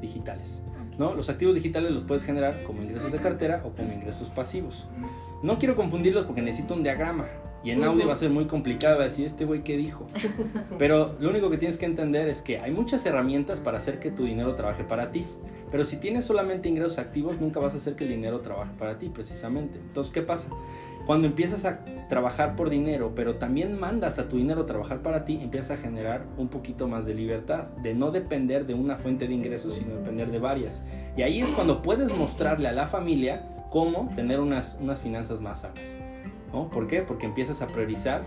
digitales. 0.00 0.62
¿no? 0.98 1.14
Los 1.14 1.28
activos 1.28 1.54
digitales 1.54 1.90
los 1.92 2.04
puedes 2.04 2.24
generar 2.24 2.62
como 2.64 2.82
ingresos 2.82 3.12
de 3.12 3.18
cartera 3.18 3.62
o 3.64 3.70
como 3.70 3.92
ingresos 3.92 4.28
pasivos. 4.28 4.86
No 5.42 5.58
quiero 5.58 5.76
confundirlos 5.76 6.24
porque 6.24 6.42
necesito 6.42 6.74
un 6.74 6.82
diagrama. 6.82 7.26
Y 7.64 7.72
en 7.72 7.82
audio 7.82 8.06
va 8.06 8.12
a 8.12 8.16
ser 8.16 8.30
muy 8.30 8.46
complicado 8.46 9.00
decir, 9.00 9.26
este 9.26 9.44
güey, 9.44 9.64
¿qué 9.64 9.76
dijo? 9.76 10.06
Pero 10.78 11.16
lo 11.18 11.30
único 11.30 11.50
que 11.50 11.58
tienes 11.58 11.76
que 11.76 11.86
entender 11.86 12.28
es 12.28 12.40
que 12.40 12.58
hay 12.58 12.70
muchas 12.70 13.04
herramientas 13.04 13.60
para 13.60 13.78
hacer 13.78 13.98
que 13.98 14.10
tu 14.10 14.24
dinero 14.24 14.54
trabaje 14.54 14.84
para 14.84 15.10
ti. 15.10 15.24
Pero 15.70 15.84
si 15.84 15.98
tienes 15.98 16.24
solamente 16.24 16.68
ingresos 16.68 16.98
activos, 16.98 17.40
nunca 17.40 17.60
vas 17.60 17.74
a 17.74 17.76
hacer 17.78 17.94
que 17.94 18.04
el 18.04 18.10
dinero 18.10 18.40
trabaje 18.40 18.72
para 18.78 18.98
ti, 18.98 19.08
precisamente. 19.08 19.78
Entonces, 19.78 20.12
¿qué 20.12 20.22
pasa? 20.22 20.48
Cuando 21.04 21.26
empiezas 21.26 21.64
a 21.64 21.84
trabajar 22.08 22.54
por 22.56 22.70
dinero, 22.70 23.12
pero 23.14 23.36
también 23.36 23.78
mandas 23.78 24.18
a 24.18 24.28
tu 24.28 24.36
dinero 24.36 24.64
trabajar 24.66 25.02
para 25.02 25.24
ti, 25.24 25.38
empiezas 25.42 25.78
a 25.78 25.80
generar 25.80 26.24
un 26.36 26.48
poquito 26.48 26.86
más 26.86 27.06
de 27.06 27.14
libertad, 27.14 27.64
de 27.82 27.94
no 27.94 28.10
depender 28.10 28.66
de 28.66 28.74
una 28.74 28.96
fuente 28.96 29.26
de 29.26 29.34
ingresos, 29.34 29.74
sino 29.74 29.94
depender 29.94 30.30
de 30.30 30.38
varias. 30.38 30.82
Y 31.16 31.22
ahí 31.22 31.40
es 31.40 31.48
cuando 31.50 31.82
puedes 31.82 32.14
mostrarle 32.16 32.68
a 32.68 32.72
la 32.72 32.86
familia 32.86 33.48
cómo 33.70 34.10
tener 34.14 34.40
unas, 34.40 34.78
unas 34.80 35.00
finanzas 35.00 35.40
más 35.40 35.62
sanas. 35.62 36.07
¿No? 36.52 36.70
¿Por 36.70 36.86
qué? 36.86 37.02
Porque 37.02 37.26
empiezas 37.26 37.62
a 37.62 37.66
priorizar 37.66 38.22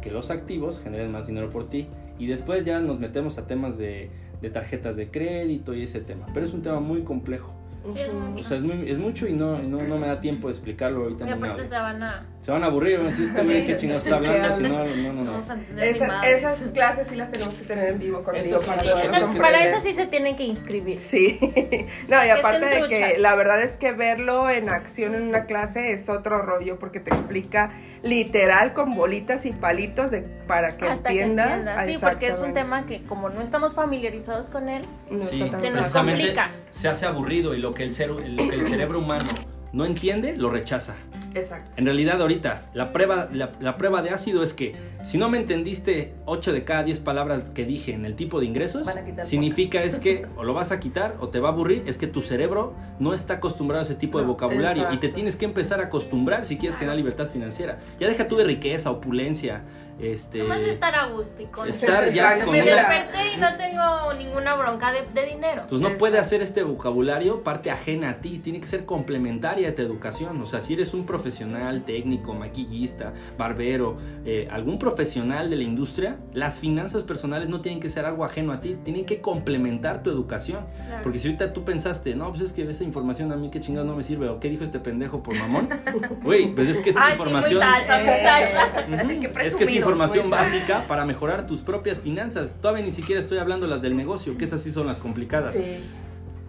que 0.00 0.10
los 0.10 0.30
activos 0.30 0.80
generen 0.80 1.10
más 1.10 1.26
dinero 1.26 1.50
por 1.50 1.68
ti 1.68 1.88
y 2.18 2.26
después 2.26 2.64
ya 2.64 2.80
nos 2.80 2.98
metemos 2.98 3.38
a 3.38 3.46
temas 3.46 3.78
de, 3.78 4.10
de 4.40 4.50
tarjetas 4.50 4.96
de 4.96 5.10
crédito 5.10 5.74
y 5.74 5.82
ese 5.82 6.00
tema. 6.00 6.26
Pero 6.32 6.46
es 6.46 6.54
un 6.54 6.62
tema 6.62 6.80
muy 6.80 7.02
complejo. 7.02 7.57
Sí, 7.92 8.00
es 8.00 8.10
O 8.10 8.14
mucho. 8.14 8.44
sea, 8.44 8.56
es, 8.58 8.62
muy, 8.62 8.90
es 8.90 8.98
mucho 8.98 9.26
y 9.26 9.32
no, 9.32 9.58
no, 9.58 9.82
no 9.82 9.96
me 9.98 10.06
da 10.06 10.20
tiempo 10.20 10.48
de 10.48 10.52
explicarlo 10.54 11.04
ahorita 11.04 11.26
Y 11.26 11.30
aparte 11.30 11.64
se 11.66 11.74
van 11.74 12.02
a... 12.02 12.26
Se 12.42 12.50
van 12.50 12.62
a 12.62 12.66
aburrir, 12.66 12.98
van 12.98 13.06
a 13.06 13.10
decir, 13.10 13.26
este 13.28 13.44
güey, 13.44 13.66
¿qué 13.66 13.76
chingados 13.76 14.04
está 14.04 14.16
hablando? 14.16 14.52
Si 14.56 14.62
no, 14.62 14.68
no, 14.84 15.12
no, 15.12 15.24
no. 15.24 15.82
Esa- 15.82 16.28
esas 16.30 16.62
clases 16.74 17.08
sí 17.08 17.16
las 17.16 17.30
tenemos 17.32 17.54
que 17.54 17.64
tener 17.64 17.88
en 17.90 17.98
vivo 17.98 18.22
contigo 18.22 18.44
Esas 18.44 18.64
para 18.64 18.82
Esas- 18.82 19.06
para 19.08 19.20
comprender. 19.22 19.68
esas 19.68 19.82
sí 19.82 19.92
se 19.94 20.06
tienen 20.06 20.36
que 20.36 20.44
inscribir. 20.44 21.00
Sí, 21.00 21.38
no, 22.08 22.24
y 22.24 22.28
aparte 22.30 22.66
de 22.66 22.88
que 22.88 23.18
la 23.18 23.34
verdad 23.34 23.62
es 23.62 23.76
que 23.76 23.92
verlo 23.92 24.50
en 24.50 24.68
acción 24.68 25.14
en 25.14 25.22
una 25.22 25.46
clase 25.46 25.92
es 25.92 26.08
otro 26.08 26.42
rollo 26.42 26.78
porque 26.78 27.00
te 27.00 27.10
explica 27.10 27.70
literal 28.02 28.72
con 28.72 28.94
bolitas 28.94 29.46
y 29.46 29.52
palitos 29.52 30.10
de, 30.10 30.22
para 30.22 30.76
que 30.76 30.86
Hasta 30.86 31.10
que 31.10 31.22
entiendas. 31.22 31.86
Sí, 31.86 31.98
porque 32.00 32.28
es 32.28 32.38
un 32.38 32.52
tema 32.52 32.86
que 32.86 33.02
como 33.04 33.28
no 33.28 33.40
estamos 33.40 33.74
familiarizados 33.74 34.50
con 34.50 34.68
él, 34.68 34.82
No 35.10 35.24
Sí, 35.24 35.50
Se 35.58 35.70
nos 35.70 35.88
complica. 35.88 36.50
se 36.70 36.88
hace 36.88 37.06
aburrido 37.06 37.54
y 37.54 37.58
lo 37.58 37.74
que, 37.74 37.84
el 37.84 38.36
lo 38.36 38.48
que 38.48 38.54
el 38.54 38.64
cerebro 38.64 38.98
humano 38.98 39.28
no 39.72 39.84
entiende, 39.84 40.36
lo 40.36 40.50
rechaza. 40.50 40.94
Exacto. 41.34 41.70
En 41.76 41.84
realidad 41.84 42.20
ahorita, 42.20 42.66
la 42.74 42.92
prueba, 42.92 43.28
la, 43.32 43.52
la 43.60 43.76
prueba 43.76 44.02
de 44.02 44.10
ácido 44.10 44.42
es 44.42 44.54
que 44.54 44.72
si 45.02 45.18
no 45.18 45.28
me 45.28 45.38
entendiste 45.38 46.14
8 46.24 46.52
de 46.52 46.64
cada 46.64 46.82
10 46.82 47.00
palabras 47.00 47.50
que 47.50 47.64
dije 47.64 47.92
en 47.92 48.04
el 48.04 48.14
tipo 48.14 48.40
de 48.40 48.46
ingresos, 48.46 48.86
significa 49.24 49.82
es 49.82 49.98
que 49.98 50.26
o 50.36 50.44
lo 50.44 50.54
vas 50.54 50.72
a 50.72 50.80
quitar 50.80 51.16
o 51.20 51.28
te 51.28 51.40
va 51.40 51.50
a 51.50 51.52
aburrir, 51.52 51.84
es 51.86 51.98
que 51.98 52.06
tu 52.06 52.20
cerebro 52.20 52.74
no 52.98 53.14
está 53.14 53.34
acostumbrado 53.34 53.80
a 53.80 53.84
ese 53.84 53.94
tipo 53.94 54.18
de 54.18 54.24
vocabulario 54.26 54.88
y 54.92 54.98
te 54.98 55.08
tienes 55.08 55.36
que 55.36 55.44
empezar 55.44 55.80
a 55.80 55.84
acostumbrar 55.84 56.44
si 56.44 56.56
quieres 56.56 56.76
generar 56.76 56.96
libertad 56.96 57.26
financiera. 57.26 57.78
Ya 58.00 58.08
deja 58.08 58.28
tú 58.28 58.36
de 58.36 58.44
riqueza, 58.44 58.90
opulencia, 58.90 59.62
este... 60.00 60.38
Nomás 60.38 60.60
estar 60.60 60.94
a 60.94 61.06
gusto 61.06 61.42
y 61.42 61.46
con 61.46 61.68
estar 61.68 62.12
ya 62.12 62.44
con 62.44 62.52
Me 62.52 62.62
una- 62.62 62.72
desperté 62.74 63.32
y 63.34 63.36
no 63.38 63.54
tengo 63.56 64.14
ninguna 64.14 64.54
bronca 64.54 64.92
de, 64.92 65.00
de 65.12 65.26
dinero. 65.26 65.62
Entonces 65.62 65.80
no 65.80 65.86
Exacto. 65.88 65.98
puede 65.98 66.18
hacer 66.18 66.42
este 66.42 66.62
vocabulario 66.62 67.42
parte 67.42 67.70
ajena 67.70 68.10
a 68.10 68.14
ti, 68.20 68.38
tiene 68.38 68.60
que 68.60 68.66
ser 68.66 68.84
complementaria 68.84 69.68
a 69.70 69.74
tu 69.74 69.82
educación. 69.82 70.40
O 70.40 70.46
sea, 70.46 70.60
si 70.60 70.74
eres 70.74 70.94
un 70.94 71.06
profesional, 71.06 71.82
técnico, 71.84 72.34
maquillista, 72.34 73.12
barbero, 73.36 73.98
eh, 74.24 74.48
algún 74.50 74.78
profesional 74.78 75.50
de 75.50 75.56
la 75.56 75.62
industria, 75.62 76.16
las 76.32 76.58
finanzas 76.58 77.02
personales 77.02 77.48
no 77.48 77.60
tienen 77.60 77.80
que 77.80 77.88
ser 77.88 78.04
algo 78.04 78.24
ajeno 78.24 78.52
a 78.52 78.60
ti, 78.60 78.76
tienen 78.84 79.04
que 79.04 79.20
complementar 79.20 80.02
tu 80.02 80.10
educación. 80.10 80.66
Claro. 80.86 81.02
Porque 81.02 81.18
si 81.18 81.28
ahorita 81.28 81.52
tú 81.52 81.64
pensaste, 81.64 82.14
no, 82.14 82.28
pues 82.30 82.42
es 82.42 82.52
que 82.52 82.62
esa 82.68 82.84
información 82.84 83.32
a 83.32 83.36
mí 83.36 83.50
qué 83.50 83.60
chingado 83.60 83.86
no 83.86 83.96
me 83.96 84.02
sirve, 84.02 84.28
o 84.28 84.40
qué 84.40 84.48
dijo 84.48 84.64
este 84.64 84.78
pendejo 84.80 85.22
por 85.22 85.34
mamón, 85.36 85.68
güey, 86.22 86.54
pues 86.54 86.68
es 86.68 86.80
que 86.80 86.90
esa 86.90 87.04
Ay, 87.06 87.12
sí, 87.12 87.18
muy 87.18 87.26
información... 87.28 87.60
salsa, 87.60 87.98
muy 87.98 88.08
Eh. 88.08 89.00
Así 89.00 89.20
que 89.20 89.26
es 89.26 89.32
que 89.32 89.46
es 89.46 89.54
presumido, 89.54 89.87
información 89.90 90.28
pues. 90.28 90.40
básica 90.40 90.84
para 90.86 91.04
mejorar 91.04 91.46
tus 91.46 91.60
propias 91.60 92.00
finanzas. 92.00 92.56
Todavía 92.60 92.84
ni 92.84 92.92
siquiera 92.92 93.20
estoy 93.20 93.38
hablando 93.38 93.66
las 93.66 93.82
del 93.82 93.96
negocio, 93.96 94.36
que 94.38 94.44
esas 94.44 94.62
sí 94.62 94.72
son 94.72 94.86
las 94.86 94.98
complicadas. 94.98 95.54
Sí. 95.54 95.84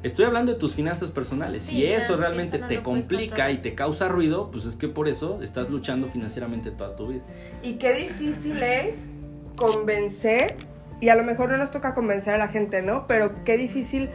Estoy 0.02 0.26
hablando 0.26 0.54
de 0.54 0.60
tus 0.60 0.76
finanzas 0.76 1.12
personales. 1.12 1.64
Si 1.64 1.86
eso 1.86 2.16
realmente 2.16 2.56
eso 2.56 2.66
no 2.66 2.70
te 2.70 2.82
complica 2.82 3.52
y 3.52 3.58
te 3.58 3.76
causa 3.76 4.08
ruido, 4.08 4.50
pues 4.50 4.66
es 4.66 4.78
que 4.78 4.88
por 4.88 5.10
eso 5.10 5.42
estás 5.42 5.70
luchando 5.70 6.08
financieramente 6.08 6.72
toda 6.72 6.96
tu 6.96 7.08
vida. 7.08 7.22
Y 7.64 7.74
qué 7.74 7.94
difícil 7.94 8.64
es 8.64 8.98
convencer, 9.58 10.56
y 11.02 11.10
a 11.10 11.16
lo 11.16 11.24
mejor 11.24 11.50
no 11.50 11.58
nos 11.58 11.72
toca 11.72 11.94
convencer 11.94 12.34
a 12.34 12.38
la 12.38 12.48
gente, 12.48 12.82
¿no? 12.82 13.08
Pero 13.08 13.44
qué 13.44 13.58
difícil 13.58 14.10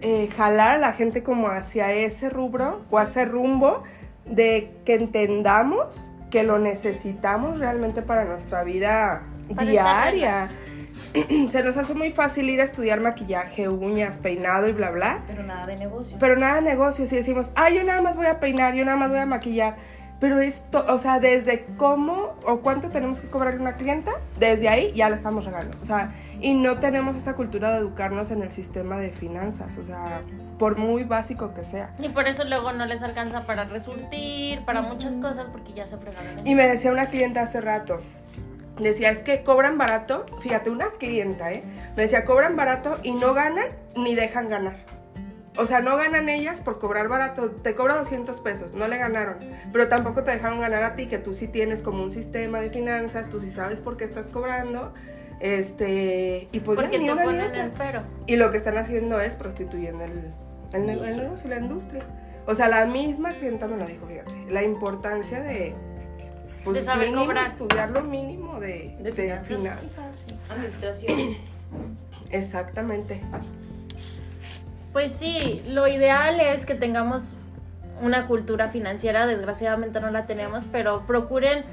eh, 0.00 0.28
jalar 0.34 0.76
a 0.76 0.78
la 0.78 0.94
gente 0.94 1.22
como 1.22 1.48
hacia 1.48 1.92
ese 1.92 2.30
rubro 2.30 2.80
o 2.90 2.98
hacia 2.98 3.22
ese 3.22 3.30
rumbo 3.30 3.82
de 4.24 4.72
que 4.86 4.94
entendamos 4.94 6.10
que 6.30 6.42
lo 6.42 6.58
necesitamos 6.58 7.58
realmente 7.58 8.02
para 8.02 8.24
nuestra 8.24 8.64
vida 8.64 9.22
Para 9.54 9.70
diaria. 9.70 10.50
Se 11.50 11.62
nos 11.62 11.76
hace 11.76 11.94
muy 11.94 12.10
fácil 12.10 12.48
ir 12.48 12.60
a 12.60 12.64
estudiar 12.64 13.00
maquillaje, 13.00 13.68
uñas, 13.68 14.18
peinado 14.18 14.68
y 14.68 14.72
bla, 14.72 14.90
bla. 14.90 15.20
Pero 15.26 15.42
nada 15.42 15.66
de 15.66 15.76
negocio. 15.76 16.16
Pero 16.18 16.36
nada 16.36 16.56
de 16.56 16.62
negocios 16.62 17.12
y 17.12 17.16
decimos, 17.16 17.52
ah, 17.54 17.70
yo 17.70 17.84
nada 17.84 18.02
más 18.02 18.16
voy 18.16 18.26
a 18.26 18.40
peinar, 18.40 18.74
yo 18.74 18.84
nada 18.84 18.96
más 18.96 19.10
voy 19.10 19.18
a 19.18 19.26
maquillar. 19.26 19.76
Pero 20.18 20.40
esto, 20.40 20.84
o 20.88 20.98
sea, 20.98 21.20
desde 21.20 21.66
cómo 21.76 22.36
o 22.46 22.60
cuánto 22.60 22.90
tenemos 22.90 23.20
que 23.20 23.28
cobrarle 23.28 23.58
a 23.58 23.62
una 23.62 23.76
clienta, 23.76 24.12
desde 24.38 24.68
ahí 24.68 24.92
ya 24.92 25.10
la 25.10 25.16
estamos 25.16 25.44
regando. 25.44 25.76
O 25.82 25.84
sea, 25.84 26.12
y 26.40 26.54
no 26.54 26.78
tenemos 26.78 27.16
esa 27.16 27.34
cultura 27.34 27.70
de 27.70 27.78
educarnos 27.78 28.30
en 28.30 28.42
el 28.42 28.50
sistema 28.50 28.96
de 28.96 29.10
finanzas, 29.10 29.76
o 29.76 29.82
sea, 29.82 30.22
por 30.58 30.78
muy 30.78 31.04
básico 31.04 31.52
que 31.52 31.64
sea. 31.64 31.94
Y 31.98 32.08
por 32.08 32.26
eso 32.26 32.44
luego 32.44 32.72
no 32.72 32.86
les 32.86 33.02
alcanza 33.02 33.44
para 33.44 33.64
resurtir, 33.64 34.64
para 34.64 34.80
muchas 34.80 35.16
cosas, 35.16 35.48
porque 35.52 35.74
ya 35.74 35.86
se 35.86 35.98
fregaron. 35.98 36.46
Y 36.46 36.54
me 36.54 36.66
decía 36.66 36.92
una 36.92 37.06
clienta 37.06 37.42
hace 37.42 37.60
rato, 37.60 38.00
decía, 38.78 39.10
es 39.10 39.20
que 39.22 39.42
cobran 39.42 39.76
barato, 39.76 40.24
fíjate, 40.40 40.70
una 40.70 40.90
clienta, 40.98 41.52
¿eh? 41.52 41.62
Me 41.94 42.02
decía, 42.02 42.24
cobran 42.24 42.56
barato 42.56 42.98
y 43.02 43.12
no 43.12 43.34
ganan 43.34 43.66
ni 43.96 44.14
dejan 44.14 44.48
ganar. 44.48 44.95
O 45.58 45.66
sea, 45.66 45.80
no 45.80 45.96
ganan 45.96 46.28
ellas 46.28 46.60
por 46.60 46.78
cobrar 46.78 47.08
barato, 47.08 47.50
te 47.50 47.74
cobra 47.74 47.96
200 47.96 48.40
pesos, 48.40 48.72
no 48.74 48.88
le 48.88 48.98
ganaron, 48.98 49.36
pero 49.72 49.88
tampoco 49.88 50.22
te 50.22 50.30
dejaron 50.32 50.60
ganar 50.60 50.82
a 50.82 50.94
ti, 50.96 51.06
que 51.06 51.18
tú 51.18 51.32
sí 51.34 51.48
tienes 51.48 51.82
como 51.82 52.02
un 52.02 52.10
sistema 52.12 52.60
de 52.60 52.70
finanzas, 52.70 53.30
tú 53.30 53.40
sí 53.40 53.50
sabes 53.50 53.80
por 53.80 53.96
qué 53.96 54.04
estás 54.04 54.26
cobrando, 54.26 54.92
este, 55.40 56.48
y 56.52 56.60
pues 56.60 56.76
ya, 56.76 56.82
Porque 56.82 56.98
ni 56.98 57.06
te 57.06 57.12
una 57.12 57.22
ni 57.22 57.26
ponen 57.28 57.46
otra. 57.48 57.64
el 57.64 57.70
pero. 57.72 58.02
Y 58.26 58.36
lo 58.36 58.50
que 58.50 58.58
están 58.58 58.76
haciendo 58.78 59.20
es 59.20 59.34
prostituyendo 59.34 60.04
el, 60.04 60.32
el, 60.72 60.88
el 60.90 61.16
negocio, 61.16 61.48
la 61.50 61.58
industria. 61.58 62.04
O 62.46 62.54
sea, 62.54 62.68
la 62.68 62.84
misma 62.86 63.30
clienta 63.30 63.66
me 63.66 63.76
lo 63.76 63.86
dijo, 63.86 64.06
fíjate, 64.06 64.32
la 64.50 64.62
importancia 64.62 65.40
de, 65.40 65.74
pues, 66.64 66.76
De 66.78 66.84
saber 66.84 67.06
mínimo 67.06 67.24
cobrar. 67.26 67.46
estudiar 67.46 67.90
lo 67.90 68.02
mínimo 68.02 68.60
de, 68.60 68.94
De 69.00 69.10
de 69.10 69.12
finanzas. 69.12 69.46
finanzas. 69.56 70.26
Administración. 70.50 71.36
Exactamente. 72.30 73.20
Pues 74.96 75.12
sí, 75.12 75.60
lo 75.68 75.86
ideal 75.86 76.40
es 76.40 76.64
que 76.64 76.74
tengamos 76.74 77.34
una 78.00 78.26
cultura 78.26 78.68
financiera, 78.68 79.26
desgraciadamente 79.26 80.00
no 80.00 80.08
la 80.10 80.24
tenemos, 80.24 80.64
pero 80.72 81.04
procuren 81.04 81.64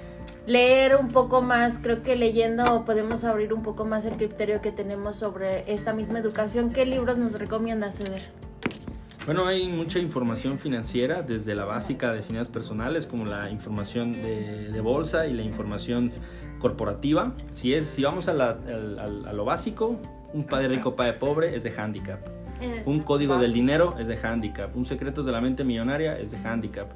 leer 0.46 0.98
un 0.98 1.08
poco 1.08 1.42
más, 1.42 1.80
creo 1.80 2.03
que 2.03 2.18
leyendo 2.18 2.84
podemos 2.84 3.24
abrir 3.24 3.53
un 3.53 3.63
poco 3.63 3.86
más 3.86 4.03
el 4.03 4.18
criterio 4.18 4.60
que 4.60 4.74
tenemos 4.74 5.15
sobre 5.15 5.72
esta 5.72 5.94
misma 5.94 6.20
educación. 6.20 6.74
¿Qué 6.74 6.86
libros 6.86 7.18
nos 7.18 7.39
recomienda 7.39 7.94
Ceder? 7.94 8.24
Bueno, 9.25 9.46
hay 9.46 9.70
mucha 9.70 10.00
información 10.00 10.60
financiera, 10.60 11.22
desde 11.22 11.56
la 11.56 11.63
básica 11.63 12.12
de 12.12 12.24
finanzas 12.24 12.53
personales, 12.53 13.06
como 13.06 13.24
la 13.24 13.50
información 13.50 14.12
de, 14.12 14.82
bolsa 14.82 15.27
y 15.27 15.34
la 15.34 15.44
información 15.44 16.12
corporativa. 16.60 17.32
Si, 17.53 17.74
es, 17.74 17.88
si 17.88 18.03
vamos 18.03 18.27
a, 18.27 18.34
a 18.34 19.34
lo 19.34 19.46
básico, 19.46 19.98
un 20.34 20.44
padre 20.44 20.68
rico, 20.68 20.98
padre 20.98 21.13
pobre 21.13 21.56
es 21.56 21.63
de 21.63 21.72
handicap. 21.72 22.43
Un 22.86 23.00
código 23.01 23.38
del 23.38 23.53
dinero 23.53 23.96
es 24.00 24.08
de 24.08 24.17
handicap. 24.17 24.75
Un 24.75 24.86
secretos 24.86 25.25
de 25.25 25.32
la 25.32 25.41
mente 25.41 25.63
millonaria 25.63 26.17
es 26.17 26.32
de 26.32 26.38
handicap. 26.48 26.88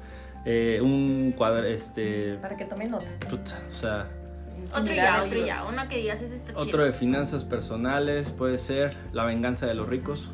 Eh, 0.44 0.80
un 0.82 1.32
cuadro, 1.36 1.66
este, 1.66 2.34
Para 2.40 2.56
que 2.56 2.64
tomen 2.64 2.90
nota. 2.90 3.04
puta, 3.28 3.58
o 3.70 3.74
sea, 3.74 4.08
Otro 4.74 4.94
ya, 4.94 5.20
de 5.20 5.26
otro 5.26 5.44
ya, 5.46 5.64
uno 5.64 5.88
que 5.88 5.96
digas 5.98 6.22
es 6.22 6.30
este 6.30 6.52
otro 6.54 6.84
de 6.84 6.92
finanzas 6.92 7.44
personales 7.44 8.30
puede 8.30 8.56
ser 8.58 8.96
la 9.12 9.24
venganza 9.24 9.66
de 9.66 9.74
los 9.74 9.88
ricos, 9.88 10.30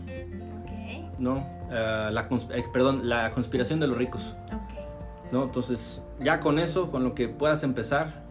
Ok, 0.62 1.18
¿no? 1.18 1.38
Eh, 1.70 2.08
la, 2.12 2.28
eh, 2.52 2.64
perdón, 2.72 3.08
la 3.08 3.30
conspiración 3.32 3.80
de 3.80 3.86
los 3.86 3.96
ricos. 3.96 4.34
ok. 4.52 5.32
¿no? 5.32 5.44
Entonces, 5.44 6.02
ya 6.20 6.38
con 6.40 6.58
eso, 6.58 6.90
con 6.92 7.02
lo 7.02 7.14
que 7.14 7.28
puedas 7.28 7.62
empezar, 7.64 8.22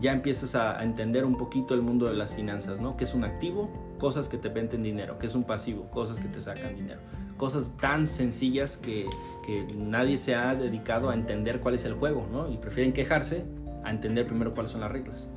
ya 0.00 0.12
empiezas 0.12 0.54
a, 0.56 0.80
a 0.80 0.82
entender 0.84 1.24
un 1.24 1.36
poquito 1.36 1.74
el 1.74 1.82
mundo 1.82 2.06
de 2.06 2.14
las 2.14 2.34
finanzas, 2.34 2.80
¿no? 2.80 2.96
¿Qué 2.96 3.04
es 3.04 3.14
un 3.14 3.22
activo? 3.24 3.70
Cosas 3.98 4.28
que 4.28 4.38
te 4.38 4.48
venden 4.48 4.82
dinero. 4.82 5.18
¿Qué 5.18 5.26
es 5.26 5.34
un 5.34 5.44
pasivo? 5.44 5.88
Cosas 5.90 6.18
que 6.18 6.28
te 6.28 6.40
sacan 6.40 6.74
dinero. 6.76 7.00
Cosas 7.36 7.68
tan 7.80 8.06
sencillas 8.06 8.76
que, 8.76 9.06
que 9.44 9.66
nadie 9.76 10.18
se 10.18 10.34
ha 10.34 10.54
dedicado 10.54 11.10
a 11.10 11.14
entender 11.14 11.60
cuál 11.60 11.74
es 11.74 11.84
el 11.84 11.94
juego, 11.94 12.26
¿no? 12.30 12.50
Y 12.50 12.58
prefieren 12.58 12.92
quejarse 12.92 13.44
a 13.84 13.90
entender 13.90 14.26
primero 14.26 14.52
cuáles 14.52 14.72
son 14.72 14.80
las 14.80 14.90
reglas. 14.90 15.28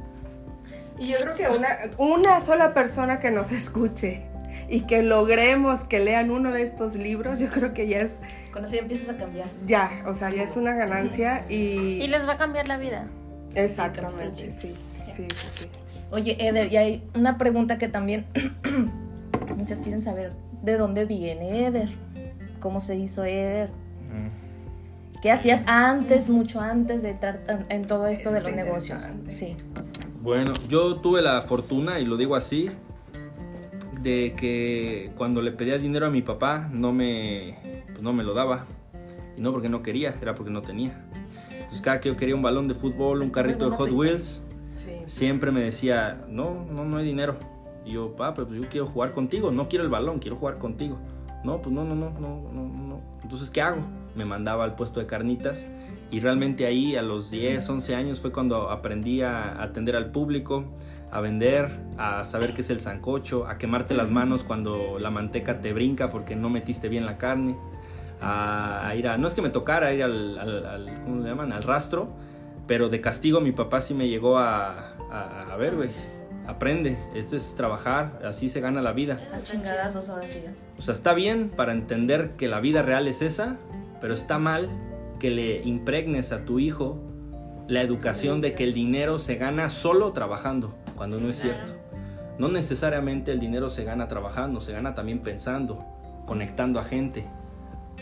Y 0.99 1.09
yo 1.09 1.17
creo 1.19 1.35
que 1.35 1.47
una, 1.47 1.67
una 1.97 2.41
sola 2.41 2.73
persona 2.73 3.19
que 3.19 3.29
nos 3.31 3.51
escuche 3.51 4.25
y 4.69 4.81
que 4.81 5.03
logremos 5.03 5.81
que 5.81 5.99
lean 5.99 6.31
uno 6.31 6.51
de 6.51 6.63
estos 6.63 6.95
libros, 6.95 7.39
yo 7.39 7.49
creo 7.49 7.73
que 7.73 7.87
ya 7.87 7.99
es, 7.99 8.13
Con 8.51 8.63
eso 8.65 8.75
ya 8.75 8.81
empiezas 8.81 9.09
a 9.09 9.17
cambiar. 9.17 9.47
ya, 9.65 10.03
o 10.07 10.13
sea, 10.13 10.29
ya 10.29 10.43
es 10.43 10.57
una 10.57 10.73
ganancia 10.73 11.45
y... 11.49 12.01
Y 12.01 12.07
les 12.07 12.27
va 12.27 12.33
a 12.33 12.37
cambiar 12.37 12.67
la 12.67 12.77
vida. 12.77 13.07
Exactamente, 13.55 14.51
sí, 14.51 14.73
sí, 15.05 15.27
sí, 15.27 15.27
sí. 15.51 15.69
Oye, 16.11 16.37
Eder, 16.47 16.71
y 16.71 16.77
hay 16.77 17.03
una 17.15 17.37
pregunta 17.37 17.77
que 17.77 17.87
también 17.87 18.25
muchas 19.57 19.79
quieren 19.79 20.01
saber. 20.01 20.33
¿De 20.61 20.77
dónde 20.77 21.05
viene 21.05 21.65
Eder? 21.67 21.89
¿Cómo 22.59 22.79
se 22.79 22.95
hizo 22.95 23.23
Eder? 23.23 23.69
¿Qué 25.21 25.31
hacías 25.31 25.63
antes, 25.67 26.29
mucho 26.29 26.61
antes 26.61 27.01
de 27.01 27.09
entrar 27.11 27.41
en- 27.69 27.85
todo 27.87 28.07
esto 28.07 28.31
de 28.31 28.37
Está 28.37 28.49
los 28.49 28.55
negocios? 28.57 29.09
Sí. 29.29 29.55
Bueno, 30.21 30.53
yo 30.69 30.97
tuve 30.97 31.21
la 31.21 31.41
fortuna, 31.41 31.99
y 31.99 32.05
lo 32.05 32.17
digo 32.17 32.35
así, 32.35 32.69
de 34.01 34.33
que 34.37 35.11
cuando 35.17 35.41
le 35.41 35.51
pedía 35.51 35.77
dinero 35.79 36.05
a 36.05 36.09
mi 36.09 36.21
papá 36.21 36.69
no 36.71 36.93
me, 36.93 37.57
pues 37.87 38.01
no 38.01 38.13
me 38.13 38.23
lo 38.23 38.33
daba. 38.33 38.65
Y 39.35 39.41
no 39.41 39.51
porque 39.51 39.69
no 39.69 39.81
quería, 39.81 40.13
era 40.21 40.35
porque 40.35 40.51
no 40.51 40.61
tenía. 40.61 41.03
Entonces 41.51 41.81
cada 41.81 41.99
que 41.99 42.09
yo 42.09 42.17
quería 42.17 42.35
un 42.35 42.41
balón 42.43 42.67
de 42.67 42.75
fútbol, 42.75 43.17
un 43.19 43.25
muy 43.25 43.31
carrito 43.31 43.69
de 43.69 43.75
Hot 43.75 43.91
Wheels. 43.91 44.43
Siempre 45.07 45.51
me 45.51 45.61
decía, 45.61 46.23
no, 46.29 46.65
no, 46.71 46.85
no 46.85 46.97
hay 46.97 47.05
dinero. 47.05 47.37
Y 47.85 47.93
yo, 47.93 48.11
papá, 48.15 48.45
pues 48.45 48.61
yo 48.61 48.69
quiero 48.69 48.85
jugar 48.85 49.11
contigo, 49.13 49.49
no 49.51 49.67
quiero 49.67 49.83
el 49.83 49.89
balón, 49.89 50.19
quiero 50.19 50.35
jugar 50.37 50.57
contigo. 50.57 50.97
No, 51.43 51.61
pues 51.61 51.73
no, 51.73 51.83
no, 51.83 51.95
no, 51.95 52.09
no, 52.11 52.41
no, 52.51 52.63
no. 52.67 53.01
Entonces, 53.23 53.49
¿qué 53.49 53.61
hago? 53.61 53.77
Me 54.15 54.25
mandaba 54.25 54.63
al 54.63 54.75
puesto 54.75 54.99
de 54.99 55.05
carnitas 55.05 55.65
y 56.11 56.19
realmente 56.19 56.65
ahí 56.65 56.95
a 56.95 57.01
los 57.01 57.31
10, 57.31 57.67
11 57.69 57.95
años 57.95 58.19
fue 58.19 58.31
cuando 58.31 58.69
aprendí 58.69 59.21
a 59.21 59.61
atender 59.61 59.95
al 59.95 60.11
público, 60.11 60.65
a 61.11 61.21
vender, 61.21 61.69
a 61.97 62.25
saber 62.25 62.53
qué 62.53 62.61
es 62.61 62.69
el 62.69 62.79
sancocho, 62.79 63.47
a 63.47 63.57
quemarte 63.57 63.93
las 63.93 64.09
manos 64.11 64.43
cuando 64.43 64.99
la 64.99 65.09
manteca 65.11 65.61
te 65.61 65.71
brinca 65.73 66.09
porque 66.09 66.35
no 66.35 66.49
metiste 66.49 66.89
bien 66.89 67.05
la 67.05 67.17
carne, 67.17 67.55
a, 68.19 68.87
a 68.87 68.95
ir 68.95 69.07
a, 69.07 69.17
no 69.17 69.27
es 69.27 69.33
que 69.33 69.41
me 69.41 69.49
tocara 69.49 69.93
ir 69.93 70.03
al, 70.03 70.37
al- 70.39 70.65
al- 70.65 71.01
¿cómo 71.03 71.21
le 71.21 71.29
llaman? 71.29 71.53
Al 71.53 71.63
rastro, 71.63 72.09
pero 72.65 72.89
de 72.89 72.99
castigo 72.99 73.39
mi 73.39 73.51
papá 73.53 73.79
sí 73.81 73.93
me 73.93 74.09
llegó 74.09 74.37
a, 74.39 74.95
a, 75.11 75.51
a 75.51 75.55
ver, 75.57 75.75
güey, 75.75 75.89
aprende, 76.47 76.97
este 77.13 77.35
es 77.35 77.55
trabajar, 77.55 78.21
así 78.25 78.49
se 78.49 78.61
gana 78.61 78.81
la 78.81 78.93
vida. 78.93 79.19
Los 79.31 79.43
chingadazos 79.43 80.09
ahora 80.09 80.23
sí. 80.23 80.41
ya. 80.43 80.53
O 80.77 80.81
sea, 80.81 80.93
está 80.93 81.13
bien 81.13 81.49
para 81.49 81.73
entender 81.73 82.31
que 82.31 82.47
la 82.47 82.59
vida 82.59 82.81
real 82.81 83.07
es 83.07 83.21
esa, 83.21 83.57
pero 84.01 84.13
está 84.13 84.39
mal 84.39 84.69
que 85.19 85.31
le 85.31 85.61
impregnes 85.63 86.31
a 86.31 86.45
tu 86.45 86.59
hijo 86.59 86.97
la 87.67 87.81
educación 87.81 88.39
de 88.39 88.53
que 88.53 88.63
el 88.63 88.73
dinero 88.73 89.19
se 89.19 89.35
gana 89.35 89.69
solo 89.69 90.13
trabajando, 90.13 90.73
cuando 90.95 91.19
no 91.19 91.29
es 91.29 91.39
cierto. 91.39 91.73
No 92.39 92.47
necesariamente 92.47 93.31
el 93.31 93.39
dinero 93.39 93.69
se 93.69 93.83
gana 93.83 94.07
trabajando, 94.07 94.61
se 94.61 94.71
gana 94.71 94.93
también 94.93 95.19
pensando, 95.19 95.79
conectando 96.25 96.79
a 96.79 96.83
gente, 96.83 97.25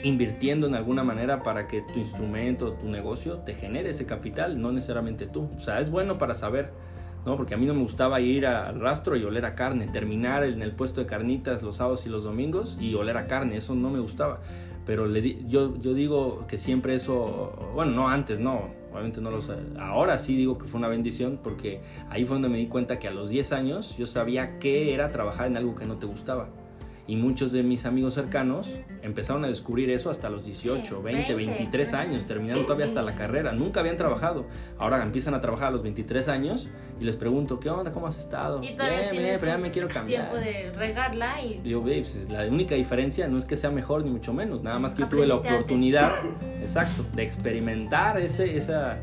invirtiendo 0.04 0.68
en 0.68 0.76
alguna 0.76 1.04
manera 1.04 1.42
para 1.42 1.68
que 1.68 1.82
tu 1.82 2.00
instrumento, 2.00 2.74
tu 2.74 2.90
negocio 2.90 3.40
te 3.40 3.54
genere 3.56 3.90
ese 3.90 4.06
capital, 4.06 4.62
no 4.62 4.72
necesariamente 4.72 5.26
tú. 5.26 5.50
O 5.58 5.62
sea, 5.62 5.80
es 5.80 5.90
bueno 5.90 6.18
para 6.18 6.36
saber, 6.36 6.72
¿no? 7.26 7.38
Porque 7.38 7.54
a 7.54 7.58
mí 7.58 7.66
no 7.66 7.74
me 7.74 7.82
gustaba 7.82 8.20
ir 8.22 8.46
al 8.46 8.80
rastro 8.80 9.16
y 9.16 9.24
oler 9.24 9.46
a 9.46 9.56
carne, 9.56 9.88
terminar 9.88 10.44
en 10.44 10.62
el 10.62 10.72
puesto 10.72 11.02
de 11.02 11.08
carnitas 11.08 11.64
los 11.64 11.78
sábados 11.78 12.06
y 12.06 12.10
los 12.10 12.24
domingos 12.24 12.78
y 12.80 12.94
oler 12.96 13.18
a 13.18 13.28
carne, 13.28 13.58
eso 13.58 13.76
no 13.76 13.90
me 13.90 14.00
gustaba. 14.00 14.42
Pero 14.86 15.08
le 15.08 15.44
yo, 15.46 15.76
yo 15.80 15.94
digo 15.94 16.46
que 16.48 16.58
siempre 16.58 16.94
eso, 16.96 17.72
bueno, 17.74 17.92
no 17.92 18.10
antes, 18.10 18.40
no, 18.40 18.70
obviamente 18.92 19.20
no 19.20 19.32
lo 19.32 19.42
sé. 19.42 19.54
Ahora 19.80 20.20
sí 20.20 20.36
digo 20.36 20.58
que 20.58 20.68
fue 20.68 20.78
una 20.78 20.88
bendición 20.88 21.40
porque 21.42 21.82
ahí 22.10 22.26
fue 22.26 22.36
donde 22.36 22.50
me 22.50 22.58
di 22.58 22.68
cuenta 22.68 23.00
que 23.00 23.08
a 23.08 23.12
los 23.12 23.30
10 23.30 23.52
años 23.54 23.98
yo 23.98 24.06
sabía 24.06 24.60
qué 24.60 24.94
era 24.94 25.12
trabajar 25.12 25.48
en 25.48 25.58
algo 25.58 25.76
que 25.76 25.86
no 25.86 25.98
te 25.98 26.06
gustaba. 26.06 26.50
Y 27.08 27.18
muchos 27.18 27.52
de 27.52 27.62
mis 27.62 27.86
amigos 27.86 28.16
cercanos 28.16 28.80
empezaron 29.04 29.46
a 29.46 29.48
descubrir 29.48 29.92
eso 29.92 30.10
hasta 30.10 30.30
los 30.30 30.44
18, 30.44 31.04
20, 31.04 31.36
23 31.36 31.94
años, 31.94 32.26
terminando 32.26 32.64
todavía 32.64 32.86
hasta 32.86 33.04
la 33.04 33.14
carrera. 33.14 33.52
Nunca 33.52 33.82
habían 33.82 33.96
trabajado. 33.96 34.48
Ahora 34.80 35.04
empiezan 35.04 35.36
a 35.36 35.42
trabajar 35.42 35.68
a 35.68 35.72
los 35.72 35.84
23 35.84 36.28
años 36.30 36.68
y 37.00 37.04
les 37.04 37.16
pregunto, 37.16 37.60
¿qué 37.60 37.70
onda? 37.70 37.92
¿Cómo 37.92 38.08
has 38.08 38.18
estado? 38.18 38.64
Y 38.64 38.70
Bien, 38.70 39.38
pero 39.40 39.46
ya 39.46 39.58
me 39.58 39.70
quiero 39.70 39.88
cambiar. 39.88 40.32
Tiempo 40.32 40.44
de 40.44 40.72
regarla 40.72 41.42
y 41.44 41.60
Digo, 41.62 41.82
babes, 41.82 42.28
la 42.30 42.46
única 42.48 42.76
diferencia 42.76 43.28
no 43.28 43.38
es 43.38 43.46
que 43.46 43.56
sea 43.56 43.70
mejor 43.70 44.04
ni 44.04 44.10
mucho 44.10 44.34
menos, 44.34 44.64
nada 44.64 44.80
más 44.80 44.96
que 44.96 45.02
yo 45.04 45.10
tuve 45.10 45.28
la 45.28 45.36
oportunidad, 45.36 46.12
exacto, 46.62 47.06
de 47.14 47.24
experimentar 47.24 48.20
ese, 48.20 48.58
esa, 48.58 48.98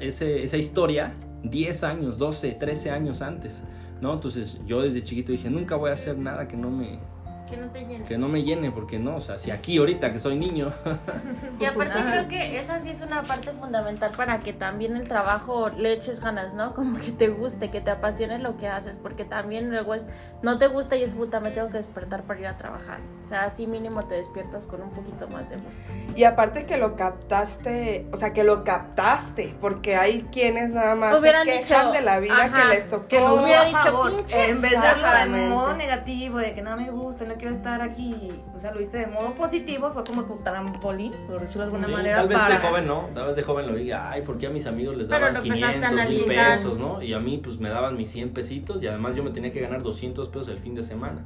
ese, 0.00 0.44
esa 0.44 0.56
historia 0.56 1.14
10 1.42 1.84
años, 1.84 2.18
12, 2.18 2.52
13 2.52 2.90
años 2.90 3.22
antes, 3.22 3.62
¿no? 4.00 4.12
Entonces 4.12 4.60
yo 4.66 4.82
desde 4.82 5.02
chiquito 5.02 5.32
dije, 5.32 5.50
nunca 5.50 5.76
voy 5.76 5.90
a 5.90 5.94
hacer 5.94 6.18
nada 6.18 6.48
que 6.48 6.56
no 6.56 6.70
me, 6.70 6.98
que 7.46 7.56
no 7.56 7.68
te 7.68 7.80
llene. 7.86 8.04
que 8.04 8.18
no 8.18 8.28
me 8.28 8.42
llene, 8.42 8.70
porque 8.70 8.98
no, 8.98 9.16
o 9.16 9.20
sea, 9.20 9.38
si 9.38 9.50
aquí 9.50 9.78
ahorita 9.78 10.12
que 10.12 10.18
soy 10.18 10.36
niño, 10.36 10.72
Y 11.60 11.64
aparte 11.64 11.98
creo 12.00 12.28
que 12.28 12.58
esa 12.58 12.80
sí 12.80 12.90
es 12.90 13.00
una 13.00 13.22
parte 13.22 13.50
fundamental 13.52 14.10
para 14.16 14.40
que 14.40 14.52
también 14.52 14.96
el 14.96 15.08
trabajo 15.08 15.70
le 15.70 15.92
eches 15.92 16.20
ganas, 16.20 16.52
¿no? 16.54 16.74
Como 16.74 16.98
que 16.98 17.12
te 17.12 17.28
guste, 17.28 17.70
que 17.70 17.80
te 17.80 17.90
apasione 17.90 18.38
lo 18.38 18.56
que 18.56 18.68
haces, 18.68 18.98
porque 18.98 19.24
también 19.24 19.70
luego 19.70 19.94
es, 19.94 20.06
no 20.42 20.58
te 20.58 20.66
gusta 20.66 20.96
y 20.96 21.02
es 21.02 21.14
puta, 21.14 21.40
me 21.40 21.50
tengo 21.50 21.68
que 21.68 21.78
despertar 21.78 22.22
para 22.24 22.40
ir 22.40 22.46
a 22.46 22.56
trabajar. 22.56 22.98
O 23.24 23.28
sea, 23.28 23.44
así 23.44 23.66
mínimo 23.66 24.04
te 24.04 24.16
despiertas 24.16 24.66
con 24.66 24.82
un 24.82 24.90
poquito 24.90 25.28
más 25.28 25.50
de 25.50 25.56
gusto. 25.56 25.90
Y 26.14 26.24
aparte 26.24 26.66
que 26.66 26.76
lo 26.76 26.96
captaste, 26.96 28.06
o 28.12 28.16
sea, 28.16 28.32
que 28.32 28.44
lo 28.44 28.64
captaste, 28.64 29.54
porque 29.60 29.96
hay 29.96 30.22
quienes 30.32 30.70
nada 30.70 30.94
más 30.94 31.18
Hubieran 31.18 31.44
se 31.46 31.60
quejan 31.60 31.86
dicho, 31.88 31.92
de 31.92 32.02
la 32.02 32.20
vida 32.20 32.44
ajá, 32.44 32.62
que 32.62 32.68
les 32.74 32.90
tocó. 32.90 33.08
Que 33.08 33.20
lo 33.20 33.34
usó 33.34 33.44
hubiera 33.44 33.64
dicho, 33.64 33.78
favor. 33.78 34.16
"Pinches". 34.16 34.34
En 34.50 34.60
vez 34.60 34.70
de 34.72 34.76
Exactamente. 34.76 35.44
en 35.44 35.50
modo 35.50 35.74
negativo, 35.76 36.38
de 36.38 36.54
que 36.54 36.62
nada 36.62 36.76
me 36.76 36.90
gusta, 36.90 37.24
no 37.24 37.35
quiero 37.36 37.54
estar 37.54 37.80
aquí. 37.82 38.32
O 38.54 38.58
sea, 38.58 38.72
lo 38.72 38.78
viste 38.78 38.98
de 38.98 39.06
modo 39.06 39.32
positivo, 39.32 39.90
fue 39.92 40.04
como 40.04 40.24
tu 40.24 40.36
trampolín, 40.38 41.12
por 41.28 41.40
decirlo 41.40 41.62
de 41.62 41.66
alguna 41.66 41.86
Sí, 41.86 41.92
manera. 41.92 42.16
tal 42.16 42.28
vez 42.28 42.38
para... 42.38 42.54
de 42.60 42.60
joven 42.66 42.86
no, 42.86 43.08
tal 43.14 43.26
vez 43.26 43.36
de 43.36 43.42
joven 43.42 43.66
lo 43.66 43.74
diga, 43.76 44.10
ay, 44.10 44.22
¿por 44.22 44.38
qué 44.38 44.46
a 44.46 44.50
mis 44.50 44.66
amigos 44.66 44.96
les 44.96 45.08
daban 45.08 45.34
lo 45.34 45.40
empezaste 45.42 45.84
a 45.84 45.88
500 45.90 46.08
mil 46.10 46.24
pesos, 46.24 46.78
no? 46.78 47.02
Y 47.02 47.12
a 47.12 47.20
mí 47.20 47.38
pues 47.38 47.58
me 47.58 47.68
daban 47.68 47.96
mis 47.96 48.10
100 48.10 48.30
pesitos 48.30 48.82
y 48.82 48.86
además 48.86 49.16
yo 49.16 49.22
me 49.24 49.30
tenía 49.30 49.52
que 49.52 49.60
ganar 49.60 49.82
200 49.82 50.28
pesos 50.28 50.48
el 50.48 50.58
fin 50.58 50.74
de 50.74 50.82
semana. 50.82 51.24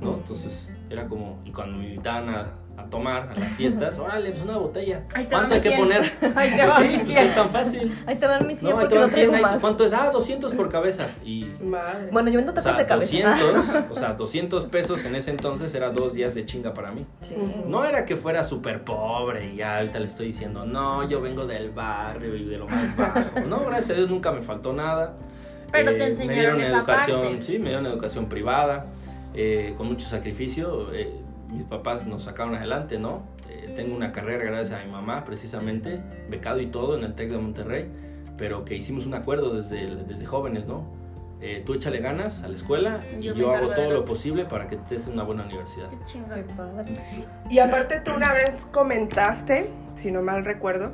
¿no? 0.00 0.14
Entonces 0.14 0.72
era 0.90 1.08
como, 1.08 1.40
y 1.44 1.50
cuando 1.50 1.76
me 1.78 1.88
invitaban 1.88 2.28
a, 2.28 2.46
a 2.78 2.84
tomar 2.90 3.28
a 3.30 3.34
las 3.34 3.48
fiestas, 3.54 3.98
órale, 3.98 4.30
pues 4.30 4.42
una 4.42 4.56
botella. 4.56 5.02
Ahí 5.14 5.24
te 5.24 5.30
¿Cuánto 5.30 5.54
hay 5.56 5.60
que 5.60 5.70
poner? 5.72 6.00
Ahí 6.36 6.50
te 6.56 6.64
Pues 6.64 6.74
sí, 6.76 7.00
pues 7.04 7.16
es 7.18 7.34
tan 7.34 7.50
fácil. 7.50 7.98
Ahí 8.06 8.16
te 8.16 8.26
van 8.26 8.46
mis 8.46 8.58
100 8.60 8.70
No, 8.70 8.76
te 8.78 8.82
porque 8.82 8.94
no 8.94 9.00
van 9.02 9.10
100, 9.10 9.28
traigo 9.30 9.34
ahí- 9.34 9.52
más. 9.52 9.60
¿Cuánto 9.60 9.84
es? 9.84 9.92
Ah, 9.92 10.10
200 10.12 10.54
por 10.54 10.68
cabeza. 10.68 11.08
Y, 11.24 11.46
Madre. 11.62 12.08
Bueno, 12.12 12.30
yo 12.30 12.36
vendo 12.36 12.52
o 12.52 12.54
tacos 12.54 12.70
sea, 12.70 12.78
de 12.78 12.86
cabeza. 12.86 13.30
200, 13.30 13.84
o 13.90 13.94
sea, 13.94 14.12
200 14.14 14.64
pesos 14.66 15.04
en 15.04 15.14
ese 15.16 15.30
entonces 15.30 15.74
era 15.74 15.90
dos 15.90 16.12
días 16.14 16.34
de 16.34 16.44
chinga 16.44 16.72
para 16.74 16.92
mí. 16.92 17.04
Sí. 17.22 17.34
No 17.66 17.84
era 17.84 18.04
que 18.06 18.16
fuera 18.16 18.44
súper 18.44 18.84
pobre 18.84 19.46
y 19.52 19.56
ya 19.56 19.78
ahorita 19.78 19.98
le 19.98 20.06
estoy 20.06 20.26
diciendo, 20.28 20.64
no, 20.64 21.08
yo 21.08 21.20
vengo 21.20 21.46
del 21.46 21.70
barrio 21.70 22.36
y 22.36 22.44
de 22.44 22.58
lo 22.58 22.66
más 22.68 22.96
bajo. 22.96 23.40
No, 23.46 23.64
gracias 23.66 23.90
a 23.90 23.94
Dios 23.94 24.08
nunca 24.08 24.30
me 24.32 24.42
faltó 24.42 24.72
nada. 24.72 25.14
Pero 25.70 25.92
te 25.92 25.98
me 25.98 26.06
enseñaron 26.06 26.38
dieron 26.38 26.60
esa 26.62 26.78
educación, 26.78 27.20
parte. 27.22 27.42
sí, 27.42 27.58
me 27.58 27.66
dieron 27.68 27.84
educación 27.86 28.26
privada, 28.28 28.86
eh, 29.34 29.74
con 29.76 29.86
mucho 29.86 30.06
sacrificio. 30.08 30.92
eh, 30.94 31.10
mis 31.50 31.64
papás 31.64 32.06
nos 32.06 32.24
sacaron 32.24 32.54
adelante, 32.54 32.98
¿no? 32.98 33.22
Eh, 33.48 33.72
tengo 33.76 33.96
una 33.96 34.12
carrera 34.12 34.44
gracias 34.44 34.80
a 34.80 34.84
mi 34.84 34.90
mamá, 34.90 35.24
precisamente, 35.24 36.00
becado 36.28 36.60
y 36.60 36.66
todo 36.66 36.96
en 36.96 37.04
el 37.04 37.14
TEC 37.14 37.30
de 37.30 37.38
Monterrey, 37.38 37.90
pero 38.36 38.64
que 38.64 38.76
hicimos 38.76 39.06
un 39.06 39.14
acuerdo 39.14 39.54
desde, 39.54 39.96
desde 40.04 40.26
jóvenes, 40.26 40.66
¿no? 40.66 40.98
Eh, 41.40 41.62
tú 41.64 41.74
échale 41.74 42.00
ganas 42.00 42.42
a 42.42 42.48
la 42.48 42.56
escuela 42.56 42.98
y 43.16 43.22
Yo 43.22 43.52
hago 43.52 43.68
todo 43.68 43.90
lo 43.92 44.04
posible 44.04 44.44
para 44.44 44.68
que 44.68 44.74
estés 44.74 45.06
en 45.06 45.12
una 45.12 45.22
buena 45.22 45.44
universidad. 45.44 45.88
Qué 45.88 45.96
chingón. 46.04 46.44
padre. 46.56 46.98
Y 47.48 47.60
aparte 47.60 48.00
tú 48.00 48.12
una 48.12 48.32
vez 48.32 48.66
comentaste, 48.72 49.70
si 49.94 50.10
no 50.10 50.20
mal 50.20 50.44
recuerdo, 50.44 50.92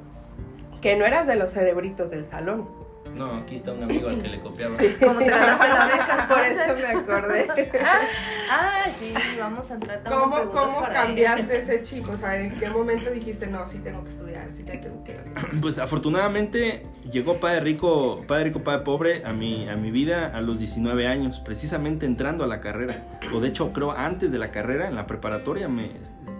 que 0.82 0.96
no 0.96 1.06
eras 1.06 1.26
de 1.26 1.36
los 1.36 1.52
cerebritos 1.52 2.10
del 2.10 2.26
salón. 2.26 2.68
No, 3.14 3.36
aquí 3.36 3.54
está 3.54 3.72
un 3.72 3.82
amigo 3.82 4.08
al 4.08 4.20
que 4.20 4.28
le 4.28 4.40
copiaba. 4.40 4.76
Como 5.00 5.18
te 5.18 5.30
ganaste 5.30 5.68
la 5.68 5.86
beca, 5.86 6.28
Por 6.28 6.38
entonces. 6.44 6.78
eso 6.78 6.88
me 6.88 7.00
acordé. 7.00 7.48
Ah, 8.50 8.84
sí, 8.94 9.14
vamos 9.38 9.70
a 9.70 9.74
entrar 9.74 10.02
también 10.02 10.20
¿Cómo, 10.20 10.50
cómo 10.50 10.80
para 10.82 10.92
cambiaste 10.92 11.58
ese 11.58 11.82
chip? 11.82 12.06
O 12.10 12.16
sea, 12.16 12.38
¿en 12.38 12.56
qué 12.58 12.68
momento 12.68 13.10
dijiste, 13.10 13.46
no, 13.46 13.66
sí 13.66 13.78
tengo 13.78 14.04
que 14.04 14.10
estudiar, 14.10 14.52
sí 14.52 14.64
tengo 14.64 15.02
que... 15.02 15.18
Pues 15.62 15.78
afortunadamente 15.78 16.86
llegó 17.10 17.40
Padre 17.40 17.60
Rico, 17.60 18.22
Padre 18.28 18.44
Rico, 18.44 18.62
Padre 18.62 18.80
Pobre 18.80 19.24
a 19.24 19.32
mi, 19.32 19.66
a 19.68 19.76
mi 19.76 19.90
vida 19.90 20.30
a 20.34 20.42
los 20.42 20.58
19 20.58 21.06
años, 21.06 21.40
precisamente 21.40 22.04
entrando 22.04 22.44
a 22.44 22.46
la 22.46 22.60
carrera. 22.60 23.18
O 23.32 23.40
de 23.40 23.48
hecho, 23.48 23.72
creo 23.72 23.92
antes 23.92 24.30
de 24.30 24.38
la 24.38 24.50
carrera, 24.50 24.88
en 24.88 24.94
la 24.94 25.06
preparatoria, 25.06 25.66
me, 25.66 25.92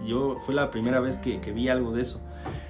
yo 0.06 0.36
fue 0.40 0.54
la 0.54 0.70
primera 0.70 1.00
vez 1.00 1.18
que, 1.18 1.40
que 1.40 1.52
vi 1.52 1.68
algo 1.68 1.92
de 1.92 2.02
eso. 2.02 2.20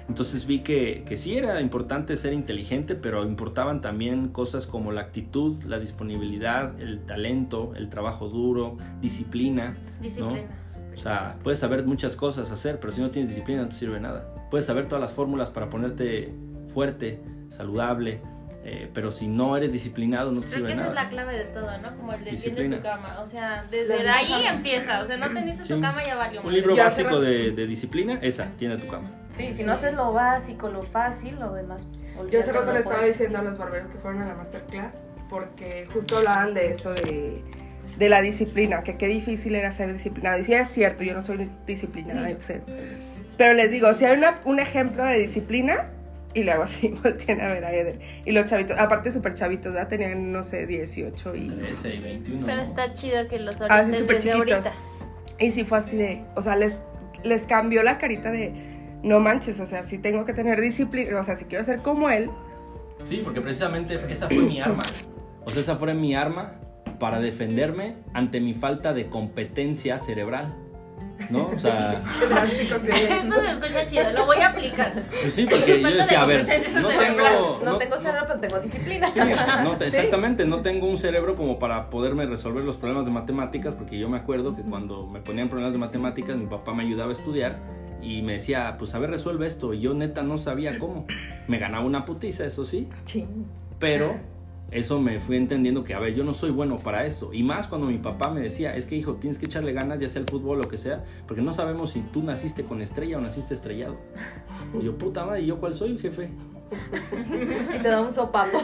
Entonces 0.07 0.45
vi 0.45 0.59
que, 0.59 1.03
que 1.05 1.17
sí 1.17 1.37
era 1.37 1.59
importante 1.61 2.15
ser 2.15 2.33
inteligente, 2.33 2.95
pero 2.95 3.23
importaban 3.23 3.81
también 3.81 4.29
cosas 4.29 4.67
como 4.67 4.91
la 4.91 5.01
actitud, 5.01 5.63
la 5.63 5.79
disponibilidad, 5.79 6.79
el 6.79 7.05
talento, 7.05 7.73
el 7.75 7.89
trabajo 7.89 8.29
duro, 8.29 8.77
disciplina. 9.01 9.75
Disciplina. 10.01 10.47
O 10.93 10.97
sea, 10.97 11.37
puedes 11.43 11.59
saber 11.59 11.85
muchas 11.85 12.15
cosas 12.15 12.51
hacer, 12.51 12.79
pero 12.79 12.93
si 12.93 13.01
no 13.01 13.09
tienes 13.11 13.29
disciplina 13.29 13.63
no 13.63 13.69
te 13.69 13.75
sirve 13.75 13.99
nada. 13.99 14.33
Puedes 14.49 14.65
saber 14.65 14.85
todas 14.85 15.01
las 15.01 15.13
fórmulas 15.13 15.49
para 15.49 15.69
ponerte 15.69 16.33
fuerte, 16.67 17.21
saludable, 17.49 18.21
eh, 18.67 18.89
pero 18.93 19.11
si 19.11 19.27
no 19.27 19.55
eres 19.55 19.71
disciplinado 19.71 20.31
no 20.31 20.41
te 20.41 20.47
Creo 20.47 20.57
sirve 20.57 20.67
que 20.69 20.73
de 20.75 20.81
esa 20.81 20.89
es 20.89 20.95
nada. 20.95 21.03
la 21.03 21.09
clave 21.09 21.37
de 21.37 21.43
todo, 21.45 21.77
¿no? 21.77 21.95
Como 21.97 22.13
el 22.13 22.19
de 22.19 22.31
tiende 22.31 22.31
Disciplina. 22.31 22.77
tu 22.77 22.81
cama. 22.83 23.19
O 23.21 23.27
sea, 23.27 23.63
desde 23.69 24.03
La 24.03 24.15
ahí 24.17 24.27
cama. 24.27 24.49
empieza. 24.55 24.99
O 25.01 25.05
sea, 25.05 25.17
no 25.17 25.31
teniste 25.31 25.63
Sí. 25.63 25.73
tu 25.75 25.81
cama 25.81 26.03
ya 26.03 26.15
valió. 26.15 26.41
Un 26.41 26.51
libro 26.53 26.75
Yo 26.75 26.83
básico 26.83 27.19
de, 27.21 27.51
de 27.51 27.67
disciplina, 27.67 28.17
esa, 28.21 28.49
tiene 28.57 28.75
tu 28.77 28.87
cama. 28.87 29.11
Sí, 29.35 29.53
si 29.53 29.63
no 29.63 29.73
haces 29.73 29.93
lo 29.93 30.11
básico, 30.13 30.69
lo 30.69 30.81
fácil, 30.83 31.35
lo 31.39 31.53
demás. 31.53 31.85
Yo 32.31 32.39
hace 32.39 32.53
rato 32.53 32.71
le 32.71 32.79
estaba 32.79 32.95
puedes. 32.97 33.17
diciendo 33.17 33.39
a 33.39 33.41
los 33.43 33.57
barberos 33.57 33.87
que 33.89 33.97
fueron 33.97 34.21
a 34.21 34.25
la 34.27 34.33
masterclass, 34.35 35.05
porque 35.29 35.83
justo 35.93 36.17
hablaban 36.17 36.53
de 36.53 36.71
eso, 36.71 36.93
de, 36.93 37.43
de 37.97 38.09
la 38.09 38.21
disciplina, 38.21 38.81
que 38.83 38.97
qué 38.97 39.07
difícil 39.07 39.53
era 39.55 39.71
ser 39.73 39.91
disciplinado. 39.91 40.39
Y 40.39 40.45
sí 40.45 40.53
es 40.53 40.69
cierto, 40.69 41.03
yo 41.03 41.13
no 41.13 41.21
soy 41.21 41.49
disciplinada, 41.67 42.29
yo 42.31 42.39
sé. 42.39 42.61
Pero 43.37 43.53
les 43.53 43.69
digo, 43.69 43.93
si 43.93 44.05
hay 44.05 44.15
una- 44.17 44.39
un 44.45 44.59
ejemplo 44.59 45.03
de 45.03 45.19
disciplina, 45.19 45.89
y 46.35 46.43
le 46.43 46.51
hago 46.51 46.63
así, 46.63 46.89
voltean 47.03 47.41
a 47.41 47.47
ver 47.47 47.65
a 47.65 47.73
Eder. 47.73 47.99
Y 48.25 48.31
los 48.31 48.45
chavitos, 48.45 48.77
aparte 48.77 49.11
súper 49.11 49.33
chavitos, 49.33 49.73
ya 49.73 49.87
tenían, 49.87 50.31
no 50.31 50.43
sé, 50.43 50.67
18 50.67 51.35
y... 51.35 51.47
13 51.47 51.95
y 51.95 51.99
21. 51.99 52.45
Pero 52.45 52.61
está 52.61 52.93
chido 52.93 53.27
que 53.27 53.39
los 53.39 53.59
Ah, 53.61 53.83
sí, 53.85 53.93
súper 53.97 54.19
chiquitos. 54.19 54.51
ahorita. 54.51 54.73
Y 55.39 55.51
sí 55.51 55.63
fue 55.63 55.79
así 55.79 55.97
de, 55.97 56.21
o 56.35 56.41
sea, 56.43 56.55
les, 56.55 56.79
les 57.23 57.43
cambió 57.47 57.81
la 57.81 57.97
carita 57.97 58.29
de, 58.31 58.53
no 59.01 59.19
manches, 59.19 59.59
o 59.59 59.65
sea, 59.65 59.83
sí 59.83 59.97
tengo 59.97 60.23
que 60.25 60.33
tener 60.33 60.61
disciplina, 60.61 61.19
o 61.19 61.23
sea, 61.23 61.35
si 61.35 61.45
quiero 61.45 61.63
ser 61.65 61.79
como 61.79 62.09
él, 62.09 62.29
Sí, 63.03 63.21
porque 63.23 63.39
precisamente 63.41 63.99
esa 64.09 64.27
fue 64.27 64.37
mi 64.39 64.59
arma. 64.59 64.81
O 65.43 65.49
sea, 65.51 65.61
esa 65.61 65.75
fue 65.75 65.93
mi 65.93 66.15
arma 66.15 66.53
para 66.99 67.19
defenderme 67.19 67.97
ante 68.13 68.41
mi 68.41 68.53
falta 68.55 68.93
de 68.93 69.07
competencia 69.09 69.99
cerebral. 69.99 70.55
¿No? 71.29 71.49
O 71.55 71.59
sea. 71.59 72.01
Eso 72.45 73.41
se 73.41 73.51
escucha 73.51 73.87
chido, 73.87 74.11
lo 74.13 74.25
voy 74.25 74.37
a 74.37 74.49
aplicar. 74.49 74.93
pues 75.21 75.33
sí, 75.33 75.45
porque 75.49 75.77
yo 75.77 75.81
Falta 75.81 75.89
de 75.89 75.95
decía, 76.03 76.21
a 76.21 76.25
ver, 76.25 76.39
competencia 76.41 76.79
no 76.81 76.89
cerebral. 76.89 77.15
tengo... 77.33 77.61
No, 77.65 77.77
tengo 77.77 77.97
cerebro, 77.97 78.23
pero 78.27 78.39
tengo 78.39 78.59
disciplina. 78.59 79.11
Sí, 79.11 79.19
no, 79.63 79.71
te- 79.77 79.87
exactamente, 79.87 80.45
no 80.45 80.61
tengo 80.61 80.87
un 80.87 80.97
cerebro 80.97 81.35
como 81.35 81.59
para 81.59 81.89
poderme 81.89 82.25
resolver 82.25 82.63
los 82.63 82.77
problemas 82.77 83.05
de 83.05 83.11
matemáticas, 83.11 83.73
porque 83.73 83.97
yo 83.97 84.09
me 84.09 84.17
acuerdo 84.17 84.55
que 84.55 84.61
cuando 84.61 85.07
me 85.07 85.19
ponían 85.19 85.49
problemas 85.49 85.73
de 85.73 85.79
matemáticas, 85.79 86.35
mi 86.37 86.45
papá 86.47 86.73
me 86.73 86.83
ayudaba 86.83 87.09
a 87.09 87.13
estudiar 87.13 87.57
y 88.01 88.21
me 88.21 88.33
decía, 88.33 88.75
pues 88.77 88.93
a 88.93 88.99
ver, 88.99 89.09
resuelve 89.09 89.47
esto, 89.47 89.73
y 89.73 89.79
yo 89.79 89.93
neta 89.93 90.21
no 90.21 90.37
sabía 90.37 90.77
cómo. 90.77 91.05
Me 91.47 91.57
ganaba 91.57 91.85
una 91.85 92.05
putiza, 92.05 92.45
eso 92.45 92.63
sí, 92.65 92.87
Sí. 93.05 93.25
pero 93.79 94.15
eso 94.71 94.99
me 94.99 95.19
fui 95.19 95.37
entendiendo 95.37 95.83
que, 95.83 95.93
a 95.93 95.99
ver, 95.99 96.15
yo 96.15 96.23
no 96.23 96.33
soy 96.33 96.51
bueno 96.51 96.75
para 96.77 97.05
eso. 97.05 97.33
Y 97.33 97.43
más 97.43 97.67
cuando 97.67 97.87
mi 97.87 97.97
papá 97.97 98.29
me 98.29 98.41
decía, 98.41 98.75
es 98.75 98.85
que 98.85 98.95
hijo, 98.95 99.15
tienes 99.15 99.37
que 99.37 99.45
echarle 99.45 99.73
ganas, 99.73 99.99
ya 99.99 100.09
sea 100.09 100.21
el 100.21 100.27
fútbol 100.27 100.59
lo 100.59 100.67
que 100.67 100.77
sea, 100.77 101.03
porque 101.27 101.41
no 101.41 101.53
sabemos 101.53 101.91
si 101.91 102.01
tú 102.01 102.23
naciste 102.23 102.63
con 102.63 102.81
estrella 102.81 103.17
o 103.17 103.21
naciste 103.21 103.53
estrellado. 103.53 103.97
Y 104.79 104.83
yo, 104.83 104.97
puta 104.97 105.25
madre, 105.25 105.41
¿y 105.41 105.45
yo 105.45 105.59
cuál 105.59 105.73
soy, 105.73 105.97
jefe? 105.97 106.29
Y 107.75 107.79
te 107.81 107.89
da 107.89 108.01
un 108.01 108.13
sopapo. 108.13 108.57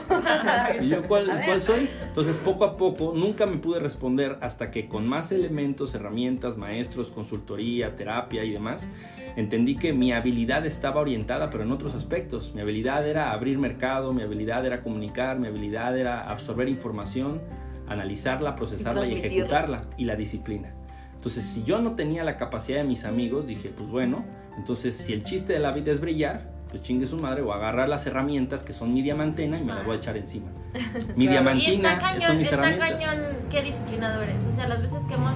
¿Y 0.81 0.89
yo 0.89 1.03
cuál, 1.03 1.29
cuál 1.45 1.61
soy? 1.61 1.89
Entonces, 2.03 2.37
poco 2.37 2.65
a 2.65 2.77
poco, 2.77 3.13
nunca 3.15 3.45
me 3.45 3.57
pude 3.57 3.79
responder 3.79 4.37
hasta 4.41 4.71
que 4.71 4.87
con 4.87 5.07
más 5.07 5.31
elementos, 5.31 5.93
herramientas, 5.93 6.57
maestros, 6.57 7.11
consultoría, 7.11 7.95
terapia 7.95 8.43
y 8.43 8.51
demás, 8.51 8.87
entendí 9.35 9.75
que 9.75 9.93
mi 9.93 10.11
habilidad 10.11 10.65
estaba 10.65 11.01
orientada, 11.01 11.49
pero 11.49 11.63
en 11.63 11.71
otros 11.71 11.95
aspectos. 11.95 12.53
Mi 12.53 12.61
habilidad 12.61 13.07
era 13.07 13.31
abrir 13.31 13.57
mercado, 13.57 14.13
mi 14.13 14.23
habilidad 14.23 14.65
era 14.65 14.81
comunicar, 14.81 15.39
mi 15.39 15.47
habilidad 15.47 15.97
era 15.97 16.29
absorber 16.29 16.69
información, 16.69 17.41
analizarla, 17.87 18.55
procesarla 18.55 19.05
y, 19.05 19.11
transmitirla. 19.11 19.35
ejecutarla, 19.35 19.81
y 19.97 20.05
la 20.05 20.15
disciplina. 20.15 20.73
Entonces, 21.13 21.45
si 21.45 21.63
yo 21.63 21.79
no 21.79 21.95
tenía 21.95 22.23
la 22.23 22.35
capacidad 22.37 22.79
de 22.79 22.83
mis 22.83 23.05
amigos, 23.05 23.45
dije, 23.45 23.69
pues 23.69 23.89
bueno, 23.89 24.25
entonces 24.57 24.95
si 24.95 25.13
el 25.13 25.23
chiste 25.23 25.53
de 25.53 25.59
la 25.59 25.71
vida 25.71 25.91
es 25.91 25.99
brillar, 25.99 26.50
pues 26.71 26.81
chingue 26.81 27.05
su 27.05 27.17
madre, 27.17 27.41
o 27.41 27.53
agarrar 27.53 27.87
las 27.89 28.05
herramientas 28.07 28.63
que 28.63 28.73
son 28.73 28.93
mi 28.93 29.01
diamantena 29.01 29.57
y 29.59 29.63
me 29.63 29.73
las 29.73 29.85
voy 29.85 29.95
a 29.95 29.97
echar 29.97 30.17
encima. 30.17 30.47
Mi 31.15 31.27
Claro. 31.27 31.31
Diamantina 31.31 31.99
cañón, 31.99 32.21
son 32.21 32.37
mis 32.37 32.45
está 32.45 32.55
herramientas. 32.67 33.03
cañón 33.05 33.25
qué 33.51 33.61
disciplinadores. 33.63 34.37
O 34.49 34.51
sea, 34.55 34.67
las 34.69 34.81
veces 34.81 35.03
que 35.07 35.13
hemos 35.15 35.35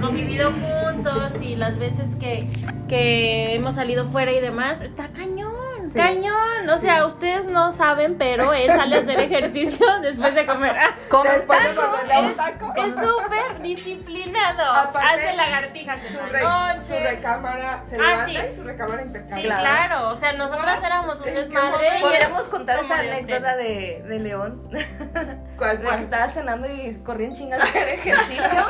convivido 0.00 0.50
juntos 0.52 1.42
y 1.42 1.56
las 1.56 1.78
veces 1.78 2.08
que, 2.16 2.48
que 2.88 3.54
hemos 3.54 3.74
salido 3.74 4.04
fuera 4.04 4.32
y 4.32 4.40
demás, 4.40 4.80
está 4.80 5.08
cañón, 5.08 5.39
Sí. 5.92 5.98
cañón. 5.98 6.68
O 6.68 6.78
sea, 6.78 7.04
ustedes 7.06 7.46
no 7.46 7.72
saben, 7.72 8.16
pero 8.16 8.52
él 8.52 8.68
sale 8.68 8.96
a 8.96 9.00
hacer 9.00 9.18
ejercicio 9.20 9.86
después 10.02 10.34
de 10.34 10.46
comer. 10.46 10.76
Come 11.08 11.30
taco. 12.36 12.72
Es 12.76 12.94
súper 12.94 13.60
disciplinado. 13.60 14.72
Aparte, 14.72 15.08
Hace 15.26 15.36
lagartijas 15.36 15.98
en 16.04 16.12
Su, 16.12 16.18
la 16.18 16.26
re- 16.26 16.42
noche. 16.76 16.84
su 16.98 17.02
recámara 17.02 17.82
se 17.84 17.96
Ah, 17.96 17.98
levanta 17.98 18.26
sí. 18.26 18.38
y 18.50 18.54
su 18.56 18.64
recámara 18.64 19.02
Sí, 19.02 19.06
impecable. 19.08 19.42
Claro. 19.44 19.60
claro. 19.62 20.08
O 20.10 20.16
sea, 20.16 20.32
nosotras 20.34 20.82
éramos 20.84 21.20
un 21.20 21.28
¿En 21.28 21.34
qué 21.34 21.40
desmadre. 21.42 21.88
Podríamos 22.00 22.42
contar 22.44 22.84
esa 22.84 22.98
anécdota 22.98 23.56
de, 23.56 24.04
de 24.06 24.18
León, 24.20 24.70
¿Cuál, 25.56 25.82
de 25.82 25.88
que 25.88 25.94
estaba 26.02 26.28
cenando 26.28 26.68
y 26.68 26.94
corría 27.02 27.26
en 27.28 27.34
chingas 27.34 27.60
a 27.60 27.64
hacer 27.64 27.88
ejercicio. 27.88 28.64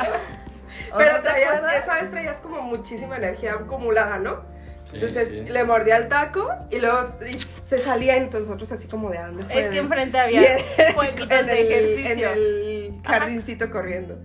¿O 0.93 0.97
Pero 0.97 1.21
traías, 1.21 1.61
esa 1.83 1.93
vez 1.95 2.11
traías 2.11 2.39
como 2.41 2.61
muchísima 2.61 3.15
energía 3.17 3.53
acumulada, 3.53 4.17
¿no? 4.17 4.43
Sí, 4.91 4.97
Entonces 4.97 5.29
sí. 5.29 5.51
le 5.51 5.63
mordía 5.63 5.97
el 5.97 6.07
taco 6.09 6.49
y 6.69 6.79
luego 6.79 7.15
y 7.25 7.37
se 7.65 7.79
salía 7.79 8.17
entonces 8.17 8.47
nosotros 8.49 8.71
así 8.73 8.87
como 8.87 9.09
de 9.09 9.17
"¿A 9.19 9.27
dónde 9.27 9.43
fue?". 9.45 9.61
Es 9.61 9.67
que 9.69 9.77
enfrente 9.79 10.17
Y 10.17 10.19
había 10.19 10.57
en- 10.57 10.93
jueguitos 10.95 11.31
en 11.31 11.45
de 11.45 11.61
el- 11.61 11.67
ejercicio. 11.71 12.31
En 12.33 12.39
el 12.39 13.01
jardincito 13.05 13.71
corriendo. 13.71 14.17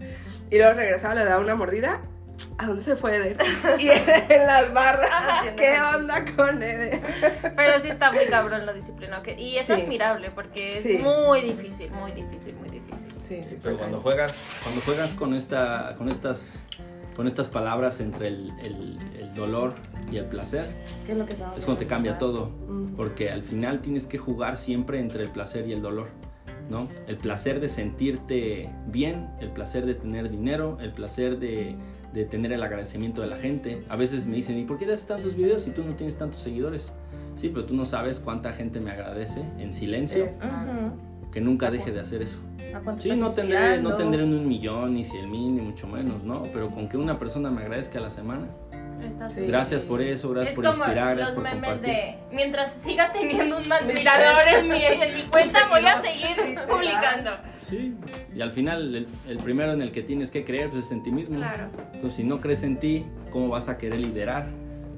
Y 0.50 0.58
luego 0.58 0.74
regresaba, 0.74 1.14
le 1.14 1.24
daba 1.24 1.40
una 1.40 1.54
mordida. 1.54 2.00
¿A 2.58 2.66
dónde 2.66 2.82
se 2.82 2.96
fue 2.96 3.16
Eder? 3.16 3.36
Y 3.78 3.88
en 3.88 4.46
las 4.46 4.72
barras. 4.72 5.10
Haciendo 5.12 5.56
¿Qué 5.56 5.68
ejercicio. 5.72 5.98
onda 5.98 6.24
con 6.36 6.62
Eder? 6.62 7.00
Pero 7.56 7.80
sí 7.80 7.88
está 7.88 8.12
muy 8.12 8.26
cabrón 8.26 8.66
lo 8.66 8.74
disciplinado 8.74 9.22
que 9.22 9.32
Y 9.40 9.56
es 9.58 9.66
Sí. 9.66 9.72
admirable 9.72 10.30
porque 10.32 10.78
es 10.78 10.84
Sí. 10.84 10.98
muy 10.98 11.40
difícil, 11.42 11.90
muy 11.92 12.12
difícil, 12.12 12.54
muy 12.56 12.68
difícil. 12.70 13.12
Sí, 13.20 13.42
sí, 13.48 13.56
Pero 13.62 13.78
cuando 13.78 14.00
juegas, 14.00 14.60
cuando 14.62 14.80
juegas 14.82 15.14
con 15.14 15.34
esta, 15.34 15.94
con 15.96 16.08
estas, 16.10 16.66
con 17.16 17.26
estas 17.26 17.48
palabras 17.48 17.98
entre 18.00 18.28
el, 18.28 18.52
el- 18.62 18.98
el 19.18 19.34
dolor 19.34 19.74
y 20.12 20.18
el 20.18 20.26
placer, 20.26 20.66
¿Qué 21.06 21.12
es 21.12 21.18
lo 21.18 21.24
que 21.26 21.32
es 21.32 21.64
cuando 21.64 21.76
te 21.76 21.86
cambia 21.86 22.18
todo. 22.18 22.50
Porque 22.96 23.30
al 23.30 23.42
final 23.42 23.80
tienes 23.80 24.06
que 24.06 24.18
jugar 24.18 24.56
siempre 24.56 25.00
entre 25.00 25.24
el 25.24 25.30
placer 25.30 25.66
y 25.66 25.72
el 25.72 25.80
dolor. 25.82 26.08
¿no? 26.70 26.88
El 27.06 27.16
placer 27.16 27.60
de 27.60 27.68
sentirte 27.68 28.70
bien, 28.88 29.28
el 29.40 29.50
placer 29.50 29.86
de 29.86 29.94
tener 29.94 30.28
dinero, 30.30 30.78
el 30.80 30.92
placer 30.92 31.38
de, 31.38 31.76
de 32.12 32.24
tener 32.24 32.52
el 32.52 32.62
agradecimiento 32.62 33.20
de 33.20 33.28
la 33.28 33.36
gente. 33.36 33.84
A 33.88 33.94
veces 33.96 34.26
me 34.26 34.34
dicen, 34.36 34.58
¿y 34.58 34.64
por 34.64 34.76
qué 34.76 34.84
das 34.86 35.06
tantos 35.06 35.36
videos 35.36 35.62
si 35.62 35.70
tú 35.70 35.84
no 35.84 35.94
tienes 35.94 36.16
tantos 36.18 36.40
seguidores? 36.40 36.92
Sí, 37.36 37.50
pero 37.50 37.66
tú 37.66 37.74
no 37.74 37.84
sabes 37.86 38.18
cuánta 38.18 38.52
gente 38.52 38.80
me 38.80 38.90
agradece 38.90 39.42
en 39.58 39.72
silencio, 39.72 40.24
Exacto. 40.24 40.92
Que 41.36 41.42
nunca 41.42 41.70
deje 41.70 41.92
de 41.92 42.00
hacer 42.00 42.22
eso. 42.22 42.38
¿A 42.74 42.80
cuánto 42.80 43.02
Sí, 43.02 43.10
no 43.10 43.30
tendré, 43.30 43.78
no 43.78 43.94
tendré 43.94 44.24
ni 44.24 44.36
un 44.36 44.48
millón, 44.48 44.94
ni 44.94 45.04
cien 45.04 45.30
mil, 45.30 45.54
ni 45.54 45.60
mucho 45.60 45.86
menos, 45.86 46.24
¿no? 46.24 46.44
Pero 46.44 46.70
con 46.70 46.88
que 46.88 46.96
una 46.96 47.18
persona 47.18 47.50
me 47.50 47.60
agradezca 47.60 47.98
a 47.98 48.00
la 48.00 48.08
semana. 48.08 48.48
Sí. 49.28 49.44
Gracias 49.44 49.82
por 49.82 50.00
eso, 50.00 50.30
gracias 50.30 50.52
es 50.52 50.56
por 50.56 50.64
inspirar, 50.64 51.14
gracias 51.14 51.32
por 51.32 51.44
memes 51.44 51.60
compartir. 51.60 51.92
de 51.92 52.18
mientras 52.32 52.72
siga 52.72 53.12
teniendo 53.12 53.58
un 53.58 53.70
admirador 53.70 54.48
en 54.48 54.66
mi, 54.66 54.82
en 54.82 55.14
mi 55.14 55.22
cuenta 55.24 55.68
voy 55.68 55.84
a 55.84 56.00
seguir 56.00 56.58
publicando. 56.70 57.32
Sí, 57.60 57.94
y 58.34 58.40
al 58.40 58.52
final 58.52 58.94
el, 58.94 59.06
el 59.28 59.36
primero 59.36 59.72
en 59.72 59.82
el 59.82 59.92
que 59.92 60.00
tienes 60.00 60.30
que 60.30 60.42
creer 60.42 60.70
pues, 60.70 60.86
es 60.86 60.92
en 60.92 61.02
ti 61.02 61.12
mismo. 61.12 61.36
Claro. 61.36 61.68
Entonces, 61.92 62.14
si 62.14 62.24
no 62.24 62.40
crees 62.40 62.62
en 62.62 62.78
ti, 62.78 63.04
¿cómo 63.30 63.50
vas 63.50 63.68
a 63.68 63.76
querer 63.76 64.00
liderar? 64.00 64.48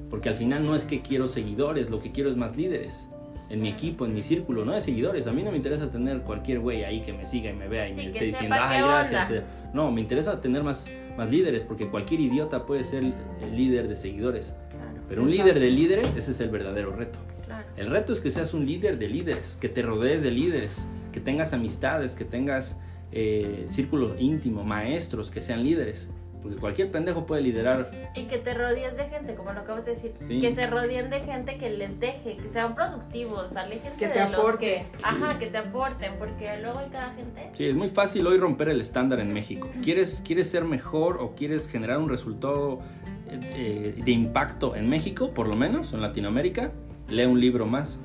Porque 0.09 0.29
al 0.29 0.35
final 0.35 0.65
no 0.65 0.73
es 0.73 0.85
que 0.85 1.01
quiero 1.01 1.27
seguidores, 1.27 1.89
lo 1.89 1.99
que 1.99 2.13
quiero 2.13 2.29
es 2.29 2.37
más 2.37 2.55
líderes. 2.55 3.09
En 3.49 3.61
mi 3.61 3.69
equipo, 3.69 4.05
en 4.05 4.13
mi 4.13 4.21
círculo, 4.21 4.63
no 4.63 4.73
de 4.73 4.81
seguidores. 4.81 5.25
A 5.25 5.31
mí 5.31 5.41
no 5.41 5.49
me 5.51 5.57
interesa 5.57 5.89
tener 5.89 6.19
cualquier 6.21 6.59
güey 6.59 6.83
ahí 6.83 7.01
que 7.01 7.13
me 7.13 7.25
siga 7.25 7.49
y 7.49 7.53
me 7.53 7.67
vea 7.67 7.85
y 7.85 7.89
Sí, 7.89 7.95
me 7.95 8.05
esté 8.07 8.25
diciendo, 8.25 8.55
ay, 8.59 8.81
gracias. 8.81 9.29
onda". 9.29 9.39
eh". 9.41 9.43
No, 9.73 9.91
me 9.91 10.01
interesa 10.01 10.39
tener 10.39 10.63
más, 10.63 10.87
más 11.17 11.31
líderes, 11.31 11.63
porque 11.65 11.87
cualquier 11.87 12.21
idiota 12.21 12.65
puede 12.67 12.83
ser 12.83 13.03
el 13.03 13.55
líder 13.55 13.87
de 13.87 13.95
seguidores. 13.95 14.53
Claro, 14.69 15.01
Pero 15.07 15.23
un 15.23 15.31
líder 15.31 15.59
de 15.59 15.71
líderes, 15.71 16.15
ese 16.15 16.31
es 16.31 16.39
el 16.41 16.49
verdadero 16.49 16.95
reto. 16.95 17.17
claro. 17.45 17.65
El 17.75 17.87
reto 17.87 18.13
es 18.13 18.19
que 18.21 18.29
seas 18.29 18.53
un 18.53 18.65
líder 18.67 18.99
de 18.99 19.07
líderes, 19.07 19.57
que 19.59 19.67
te 19.69 19.81
rodees 19.81 20.21
de 20.21 20.29
líderes, 20.31 20.85
que 21.11 21.19
tengas 21.19 21.51
amistades, 21.53 22.13
que 22.15 22.25
tengas 22.25 22.79
eh, 23.11 23.65
círculo 23.67 24.15
íntimo, 24.19 24.63
maestros 24.63 25.31
que 25.31 25.41
sean 25.41 25.63
líderes. 25.63 26.09
Porque 26.41 26.57
cualquier 26.57 26.89
pendejo 26.89 27.25
puede 27.25 27.41
liderar. 27.41 27.91
Y 28.15 28.23
que 28.23 28.37
te 28.37 28.53
rodees 28.53 28.95
de 28.95 29.05
gente, 29.09 29.35
como 29.35 29.51
lo 29.51 29.59
acabas 29.59 29.83
de 29.85 29.91
decir, 29.91 30.13
Sí. 30.19 30.39
que 30.39 30.51
se 30.51 30.61
rodeen 30.67 31.09
de 31.09 31.19
gente 31.19 31.57
que 31.57 31.69
les 31.69 31.99
deje, 31.99 32.37
que 32.37 32.47
sean 32.47 32.75
productivos, 32.75 33.57
aléjense 33.57 33.99
Que 33.99 34.07
te 34.07 34.19
de 34.19 34.29
los 34.29 34.39
aporte. 34.39 34.59
que, 34.65 34.85
ajá, 35.03 35.37
que 35.37 35.47
te 35.47 35.57
aporten, 35.57 36.13
porque 36.17 36.57
luego 36.61 36.79
hay 36.79 36.89
cada 36.89 37.11
gente. 37.13 37.49
Sí, 37.53 37.65
es 37.65 37.75
muy 37.75 37.89
fácil 37.89 38.25
hoy 38.25 38.37
romper 38.37 38.69
el 38.69 38.79
estándar 38.79 39.19
en 39.19 39.33
México. 39.33 39.67
¿Quieres, 39.83 40.21
quieres 40.25 40.49
ser 40.49 40.63
mejor 40.63 41.17
o 41.19 41.35
quieres 41.35 41.67
generar 41.67 41.97
un 41.99 42.07
resultado 42.09 42.79
eh, 43.31 43.93
eh, 43.97 44.01
de 44.03 44.11
impacto 44.11 44.75
en 44.77 44.87
México, 44.89 45.33
por 45.33 45.47
lo 45.47 45.55
menos, 45.55 45.91
o 45.91 45.95
en 45.97 46.01
Latinoamérica? 46.01 46.71
Lee 47.09 47.25
un 47.25 47.39
libro 47.41 47.65
más. 47.65 47.99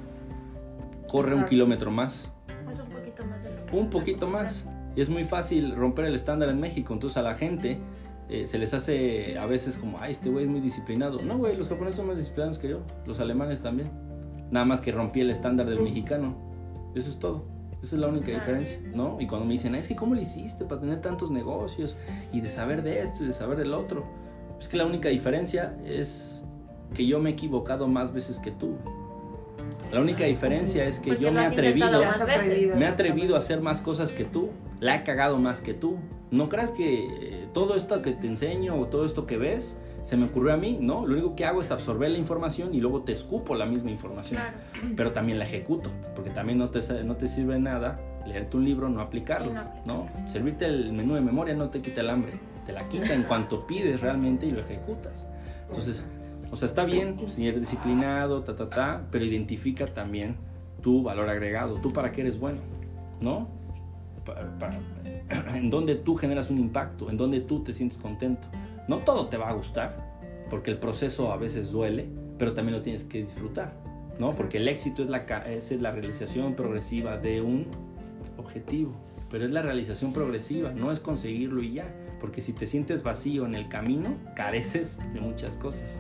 Corre 1.08 1.28
un 1.28 1.32
Exacto. 1.34 1.50
kilómetro 1.50 1.90
más. 1.90 2.32
Es 2.72 2.80
un 2.80 2.88
poquito 2.88 3.24
más 3.24 3.44
de 3.44 3.50
lo 3.54 3.66
que 3.66 3.76
un 3.76 3.90
poquito 3.90 4.26
más. 4.26 4.66
Y 4.96 5.00
es 5.02 5.08
muy 5.08 5.24
fácil 5.24 5.74
romper 5.76 6.04
el 6.06 6.14
estándar 6.14 6.48
en 6.48 6.58
México. 6.60 6.92
Entonces 6.92 7.16
a 7.16 7.22
la 7.22 7.34
gente 7.34 7.78
eh, 8.28 8.46
se 8.46 8.58
les 8.58 8.72
hace 8.74 9.38
a 9.38 9.46
veces 9.46 9.76
como, 9.76 9.98
ay, 10.00 10.12
este 10.12 10.30
güey 10.30 10.44
es 10.44 10.50
muy 10.50 10.60
disciplinado. 10.60 11.20
No, 11.22 11.38
güey, 11.38 11.56
los 11.56 11.68
japoneses 11.68 11.96
son 11.96 12.06
más 12.06 12.16
disciplinados 12.16 12.58
que 12.58 12.68
yo. 12.68 12.80
Los 13.06 13.20
alemanes 13.20 13.62
también. 13.62 13.90
Nada 14.50 14.64
más 14.64 14.80
que 14.80 14.92
rompí 14.92 15.20
el 15.20 15.30
estándar 15.30 15.68
del 15.68 15.80
mexicano. 15.80 16.36
Eso 16.94 17.10
es 17.10 17.18
todo. 17.18 17.44
Esa 17.82 17.96
es 17.96 18.00
la 18.00 18.06
única 18.08 18.26
Claro. 18.26 18.40
diferencia, 18.40 18.78
¿no? 18.94 19.20
Y 19.20 19.26
cuando 19.26 19.46
me 19.46 19.52
dicen, 19.52 19.74
es 19.74 19.88
que 19.88 19.94
¿cómo 19.96 20.14
le 20.14 20.22
hiciste 20.22 20.64
para 20.64 20.80
tener 20.80 21.00
tantos 21.02 21.30
negocios? 21.30 21.96
Y 22.32 22.40
de 22.40 22.48
saber 22.48 22.82
de 22.82 23.02
esto 23.02 23.24
y 23.24 23.26
de 23.26 23.32
saber 23.34 23.58
del 23.58 23.74
otro. 23.74 24.04
Es 24.58 24.68
que 24.68 24.76
la 24.78 24.86
única 24.86 25.08
diferencia 25.10 25.76
es 25.84 26.42
que 26.94 27.04
yo 27.06 27.20
me 27.20 27.30
he 27.30 27.32
equivocado 27.34 27.86
más 27.88 28.12
veces 28.14 28.38
que 28.40 28.52
tú. 28.52 28.76
La 29.92 30.00
única 30.00 30.24
diferencia 30.24 30.86
es 30.86 30.98
que 30.98 31.10
Porque 31.10 31.24
yo 31.24 31.32
me 31.32 31.42
he 31.42 31.46
atrevido 31.46 31.88
me 32.76 32.84
he 32.84 32.88
atrevido 32.88 33.34
a 33.34 33.38
hacer 33.38 33.60
más 33.60 33.80
cosas 33.80 34.12
que 34.12 34.24
tú, 34.24 34.48
la 34.80 34.96
he 34.96 35.02
cagado 35.04 35.38
más 35.38 35.60
que 35.60 35.74
tú. 35.74 35.96
No 36.30 36.48
creas 36.48 36.72
que 36.72 37.04
eh, 37.04 37.43
todo 37.54 37.74
esto 37.76 38.02
que 38.02 38.12
te 38.12 38.26
enseño 38.26 38.78
o 38.78 38.86
todo 38.88 39.06
esto 39.06 39.26
que 39.26 39.38
ves 39.38 39.78
se 40.02 40.18
me 40.18 40.26
ocurrió 40.26 40.52
a 40.52 40.58
mí, 40.58 40.78
¿no? 40.82 41.06
Lo 41.06 41.14
único 41.14 41.34
que 41.34 41.46
hago 41.46 41.62
es 41.62 41.70
absorber 41.70 42.10
la 42.10 42.18
información 42.18 42.74
y 42.74 42.80
luego 42.80 43.00
te 43.02 43.12
escupo 43.12 43.54
la 43.54 43.64
misma 43.64 43.90
información. 43.90 44.42
Claro. 44.42 44.92
Pero 44.96 45.12
también 45.12 45.38
la 45.38 45.46
ejecuto, 45.46 45.90
porque 46.14 46.28
también 46.28 46.58
no 46.58 46.68
te, 46.68 46.80
no 47.04 47.16
te 47.16 47.26
sirve 47.26 47.58
nada 47.58 47.98
leerte 48.26 48.56
un 48.58 48.64
libro, 48.64 48.90
no 48.90 49.00
aplicarlo, 49.00 49.52
no 49.52 49.60
aplicarlo. 49.60 49.86
¿no? 49.86 50.28
Servirte 50.28 50.66
el 50.66 50.92
menú 50.92 51.14
de 51.14 51.22
memoria 51.22 51.54
no 51.54 51.70
te 51.70 51.80
quita 51.80 52.02
el 52.02 52.10
hambre, 52.10 52.34
te 52.66 52.72
la 52.72 52.86
quita 52.88 53.14
en 53.14 53.22
cuanto 53.22 53.66
pides 53.66 54.00
realmente 54.00 54.44
y 54.44 54.50
lo 54.50 54.60
ejecutas. 54.60 55.26
Entonces, 55.66 56.06
o 56.50 56.56
sea, 56.56 56.66
está 56.66 56.84
bien 56.84 57.16
si 57.28 57.46
eres 57.46 57.60
disciplinado, 57.60 58.42
ta, 58.42 58.56
ta, 58.56 58.68
ta, 58.68 59.06
pero 59.10 59.24
identifica 59.24 59.86
también 59.86 60.36
tu 60.82 61.02
valor 61.02 61.28
agregado, 61.28 61.76
tú 61.76 61.92
para 61.92 62.12
qué 62.12 62.20
eres 62.20 62.38
bueno, 62.38 62.60
¿no? 63.20 63.48
Pa- 64.24 64.58
pa- 64.58 64.78
en 65.56 65.70
donde 65.70 65.94
tú 65.96 66.14
generas 66.16 66.50
un 66.50 66.58
impacto, 66.58 67.10
en 67.10 67.16
donde 67.16 67.40
tú 67.40 67.62
te 67.62 67.72
sientes 67.72 67.98
contento. 67.98 68.48
No 68.88 68.98
todo 68.98 69.26
te 69.28 69.36
va 69.36 69.48
a 69.48 69.52
gustar, 69.52 70.18
porque 70.50 70.70
el 70.70 70.78
proceso 70.78 71.32
a 71.32 71.36
veces 71.36 71.70
duele, 71.70 72.06
pero 72.38 72.52
también 72.52 72.76
lo 72.76 72.82
tienes 72.82 73.04
que 73.04 73.18
disfrutar, 73.22 73.72
¿no? 74.18 74.34
Porque 74.34 74.58
el 74.58 74.68
éxito 74.68 75.02
es 75.02 75.08
la, 75.10 75.18
es 75.46 75.70
la 75.80 75.90
realización 75.90 76.54
progresiva 76.54 77.16
de 77.16 77.40
un 77.40 77.66
objetivo, 78.36 78.92
pero 79.30 79.44
es 79.46 79.50
la 79.52 79.62
realización 79.62 80.12
progresiva, 80.12 80.70
no 80.72 80.90
es 80.92 81.00
conseguirlo 81.00 81.62
y 81.62 81.72
ya, 81.74 81.86
porque 82.20 82.40
si 82.42 82.52
te 82.52 82.66
sientes 82.66 83.02
vacío 83.02 83.46
en 83.46 83.54
el 83.54 83.68
camino, 83.68 84.16
careces 84.36 84.98
de 85.14 85.20
muchas 85.20 85.56
cosas, 85.56 85.98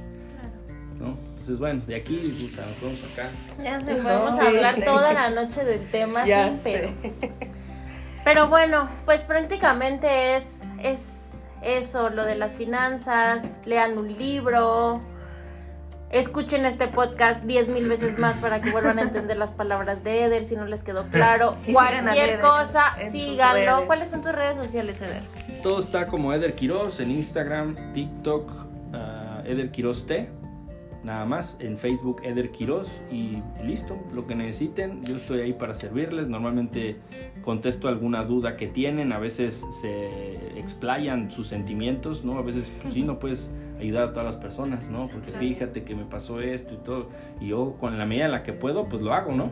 ¿no? 0.98 1.16
Entonces, 1.30 1.58
bueno, 1.58 1.82
de 1.86 1.94
aquí 1.96 2.16
nos 2.58 2.80
vamos 2.82 3.00
acá. 3.12 3.30
Ya 3.62 3.80
se 3.80 3.94
No, 3.96 4.02
podemos 4.02 4.38
sí. 4.38 4.46
hablar 4.46 4.84
toda 4.84 5.12
la 5.14 5.30
noche 5.30 5.64
del 5.64 5.90
tema, 5.90 6.26
Ya 6.26 6.50
sí, 6.52 6.58
sé. 6.58 6.92
pero 7.10 7.32
Pero 8.24 8.48
bueno, 8.48 8.88
pues 9.04 9.22
prácticamente 9.22 10.36
es, 10.36 10.60
es 10.82 11.42
eso, 11.62 12.08
lo 12.08 12.24
de 12.24 12.34
las 12.34 12.54
finanzas, 12.54 13.52
lean 13.64 13.98
un 13.98 14.16
libro, 14.16 15.02
escuchen 16.10 16.64
este 16.64 16.88
podcast 16.88 17.42
diez 17.42 17.68
mil 17.68 17.88
veces 17.88 18.18
más 18.18 18.38
para 18.38 18.60
que 18.60 18.70
vuelvan 18.70 18.98
a 18.98 19.02
entender 19.02 19.36
las 19.36 19.50
palabras 19.50 20.04
de 20.04 20.24
Eder 20.24 20.44
si 20.44 20.56
no 20.56 20.64
les 20.64 20.82
quedó 20.82 21.04
claro. 21.08 21.56
Y 21.66 21.72
Cualquier 21.72 22.40
cosa, 22.40 22.94
síganlo. 23.10 23.86
¿Cuáles 23.86 24.10
son 24.10 24.22
tus 24.22 24.32
redes 24.32 24.56
sociales, 24.56 25.00
Eder? 25.00 25.22
Todo 25.62 25.80
está 25.80 26.06
como 26.06 26.32
Eder 26.32 26.54
Quiroz 26.54 27.00
en 27.00 27.10
Instagram, 27.10 27.92
TikTok, 27.92 28.50
ah, 28.94 29.42
Eder 29.44 29.70
Quiroz 29.70 30.06
T. 30.06 30.30
Nada 31.04 31.26
más, 31.26 31.58
en 31.60 31.76
Facebook 31.76 32.22
Eder 32.24 32.50
Quiroz 32.50 33.02
y 33.12 33.42
listo, 33.62 33.98
lo 34.14 34.26
que 34.26 34.34
necesiten, 34.34 35.02
yo 35.04 35.16
estoy 35.16 35.40
ahí 35.40 35.52
para 35.52 35.74
servirles. 35.74 36.28
Normalmente 36.28 36.96
contesto 37.42 37.88
alguna 37.88 38.24
duda 38.24 38.56
que 38.56 38.68
tienen, 38.68 39.12
a 39.12 39.18
veces 39.18 39.66
se 39.82 40.58
explayan 40.58 41.30
sus 41.30 41.46
sentimientos, 41.46 42.24
¿no? 42.24 42.38
A 42.38 42.42
veces, 42.42 42.72
pues 42.80 42.94
sí, 42.94 43.02
no 43.02 43.18
puedes 43.18 43.52
ayudar 43.78 44.04
a 44.04 44.12
todas 44.12 44.24
las 44.24 44.36
personas, 44.36 44.88
¿no? 44.88 45.08
Porque 45.08 45.30
fíjate 45.30 45.84
que 45.84 45.94
me 45.94 46.04
pasó 46.04 46.40
esto 46.40 46.72
y 46.72 46.78
todo, 46.78 47.10
y 47.38 47.48
yo 47.48 47.76
con 47.78 47.98
la 47.98 48.06
medida 48.06 48.24
en 48.24 48.32
la 48.32 48.42
que 48.42 48.54
puedo, 48.54 48.88
pues 48.88 49.02
lo 49.02 49.12
hago, 49.12 49.32
¿no? 49.32 49.50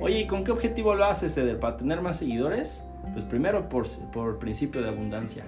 Oye, 0.00 0.20
¿y 0.20 0.26
con 0.26 0.42
qué 0.42 0.50
objetivo 0.50 0.96
lo 0.96 1.04
haces, 1.04 1.36
Eder? 1.36 1.60
¿Para 1.60 1.76
tener 1.76 2.00
más 2.00 2.18
seguidores? 2.18 2.82
Pues 3.12 3.24
primero 3.24 3.68
por, 3.68 3.86
por 4.12 4.38
principio 4.38 4.82
de 4.82 4.88
abundancia. 4.88 5.44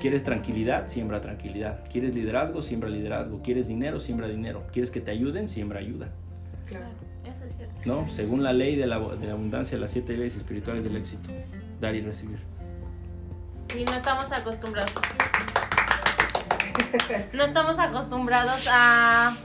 ¿Quieres 0.00 0.22
tranquilidad? 0.24 0.86
Siembra 0.88 1.20
tranquilidad. 1.20 1.80
¿Quieres 1.90 2.14
liderazgo? 2.14 2.60
Siembra 2.62 2.90
liderazgo. 2.90 3.40
¿Quieres 3.42 3.68
dinero? 3.68 3.98
Siembra 3.98 4.28
dinero. 4.28 4.62
¿Quieres 4.72 4.90
que 4.90 5.00
te 5.00 5.10
ayuden? 5.10 5.48
Siembra 5.48 5.78
ayuda. 5.80 6.08
Claro. 6.66 6.86
Eso 7.24 7.44
es 7.44 7.56
cierto. 7.56 7.74
¿No? 7.86 8.08
Según 8.10 8.42
la 8.42 8.52
ley 8.52 8.76
de 8.76 8.86
la 8.86 8.98
de 8.98 9.30
abundancia, 9.30 9.78
las 9.78 9.90
siete 9.90 10.14
leyes 10.16 10.36
espirituales 10.36 10.84
del 10.84 10.96
éxito. 10.96 11.30
Dar 11.80 11.94
y 11.94 12.02
recibir. 12.02 12.38
Y 13.78 13.84
no 13.84 13.94
estamos 13.94 14.30
acostumbrados. 14.32 14.92
No 17.32 17.44
estamos 17.44 17.78
acostumbrados 17.78 18.68
a, 18.70 19.36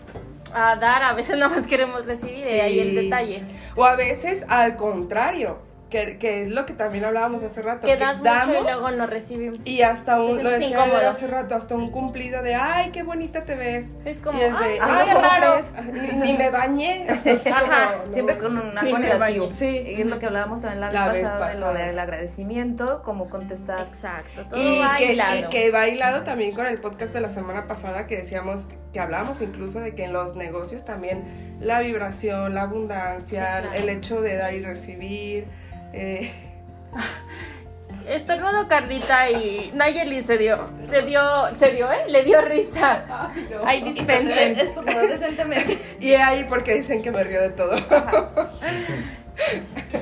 a 0.54 0.76
dar, 0.76 1.04
a 1.04 1.14
veces 1.14 1.38
nada 1.38 1.56
más 1.56 1.66
queremos 1.68 2.06
recibir, 2.06 2.46
y 2.46 2.50
ahí 2.60 2.80
el 2.80 2.90
Sí. 2.90 2.96
detalle. 2.96 3.44
O 3.76 3.86
a 3.86 3.96
veces 3.96 4.44
al 4.50 4.76
contrario, 4.76 5.60
que, 5.90 6.18
que 6.20 6.44
es 6.44 6.50
lo 6.50 6.66
que 6.66 6.74
también 6.74 7.04
hablábamos 7.06 7.42
hace 7.44 7.62
rato. 7.62 7.88
Que 7.88 7.98
das 7.98 8.20
mucho 8.20 8.30
y 8.32 8.36
damos 8.36 8.62
luego 8.64 8.92
no 8.92 9.08
recibimos. 9.08 9.58
y 9.66 9.82
hasta 9.82 10.22
un, 10.22 10.44
lo 10.44 10.50
decía 10.52 11.10
hace 11.10 11.28
rato, 11.28 11.56
hasta 11.56 11.76
un 11.76 11.90
cumplido 11.90 12.44
de, 12.44 12.54
ay, 12.56 12.92
qué 12.92 13.04
bonita 13.04 13.44
te 13.46 13.56
ves. 13.56 13.88
Es 14.06 14.20
como, 14.20 14.40
Y 14.40 14.44
es 14.44 14.52
de, 14.52 14.58
ay, 14.66 14.78
"Ay, 14.82 15.08
qué 15.08 15.14
¿cómo 15.16 15.28
raro. 15.28 15.54
crees?" 15.54 15.76
Ni, 15.94 16.32
ni 16.32 16.38
me 16.38 16.50
bañé. 16.52 17.08
Así 17.10 17.50
Ajá, 17.50 17.92
como, 17.94 18.06
no, 18.06 18.12
Siempre 18.12 18.38
con 18.38 18.58
un 18.58 18.78
algo 18.78 18.98
negativo. 19.00 19.50
Sí. 19.52 19.84
Y 19.98 20.02
es 20.02 20.08
lo 20.08 20.20
que 20.20 20.26
hablábamos 20.28 20.62
también 20.62 20.82
la 20.82 20.88
vez, 20.90 20.96
La 21.00 21.08
vez 21.12 21.22
pasada, 21.24 21.48
de 21.50 21.54
lo 21.60 21.66
pasada. 21.68 21.86
del 21.88 22.00
agradecimiento, 22.00 23.02
cómo 23.04 23.30
contestar. 23.30 23.88
Exacto, 23.88 24.46
todo 24.46 24.60
Y 24.60 24.76
que, 24.76 24.86
bailado. 24.86 25.40
y 25.40 25.44
que 25.50 25.72
va 25.72 25.88
hilado 25.88 26.24
también 26.24 26.54
con 26.54 26.66
el 26.68 26.80
podcast 26.80 27.14
de 27.14 27.22
la 27.22 27.30
semana 27.30 27.68
pasada 27.68 28.08
que 28.08 28.18
decíamos, 28.18 28.68
que 28.94 29.00
hablábamos 29.00 29.42
incluso 29.42 29.80
de 29.80 29.94
que 29.96 30.04
en 30.06 30.14
los 30.14 30.36
negocios 30.36 30.86
también 30.86 31.58
la 31.60 31.82
vibración, 31.82 32.54
la 32.56 32.62
abundancia, 32.64 33.62
Sí, 33.62 33.68
claro. 33.68 33.74
el 33.74 33.90
hecho 33.90 34.22
de 34.22 34.36
dar 34.36 34.54
y 34.54 34.62
recibir. 34.64 35.48
Eh, 35.94 36.32
Estornudo 38.08 38.68
Carlita 38.68 39.30
y 39.30 39.72
Nayeli 39.76 40.24
se 40.24 40.40
dio, 40.40 40.70
se 40.82 41.04
dio, 41.04 41.22
se 41.56 41.72
dio, 41.72 41.92
¿eh? 41.92 42.06
Le 42.08 42.24
dio 42.24 42.42
risa. 42.42 43.30
Ay, 43.64 43.84
dispensen. 43.84 44.60
Esto 44.60 44.82
decentemente. 44.82 45.80
y 46.00 46.14
ahí 46.14 46.46
porque 46.50 46.74
dicen 46.74 47.04
que 47.04 47.12
me 47.12 47.24
río 47.24 47.40
de 47.40 47.50
todo. 47.50 47.76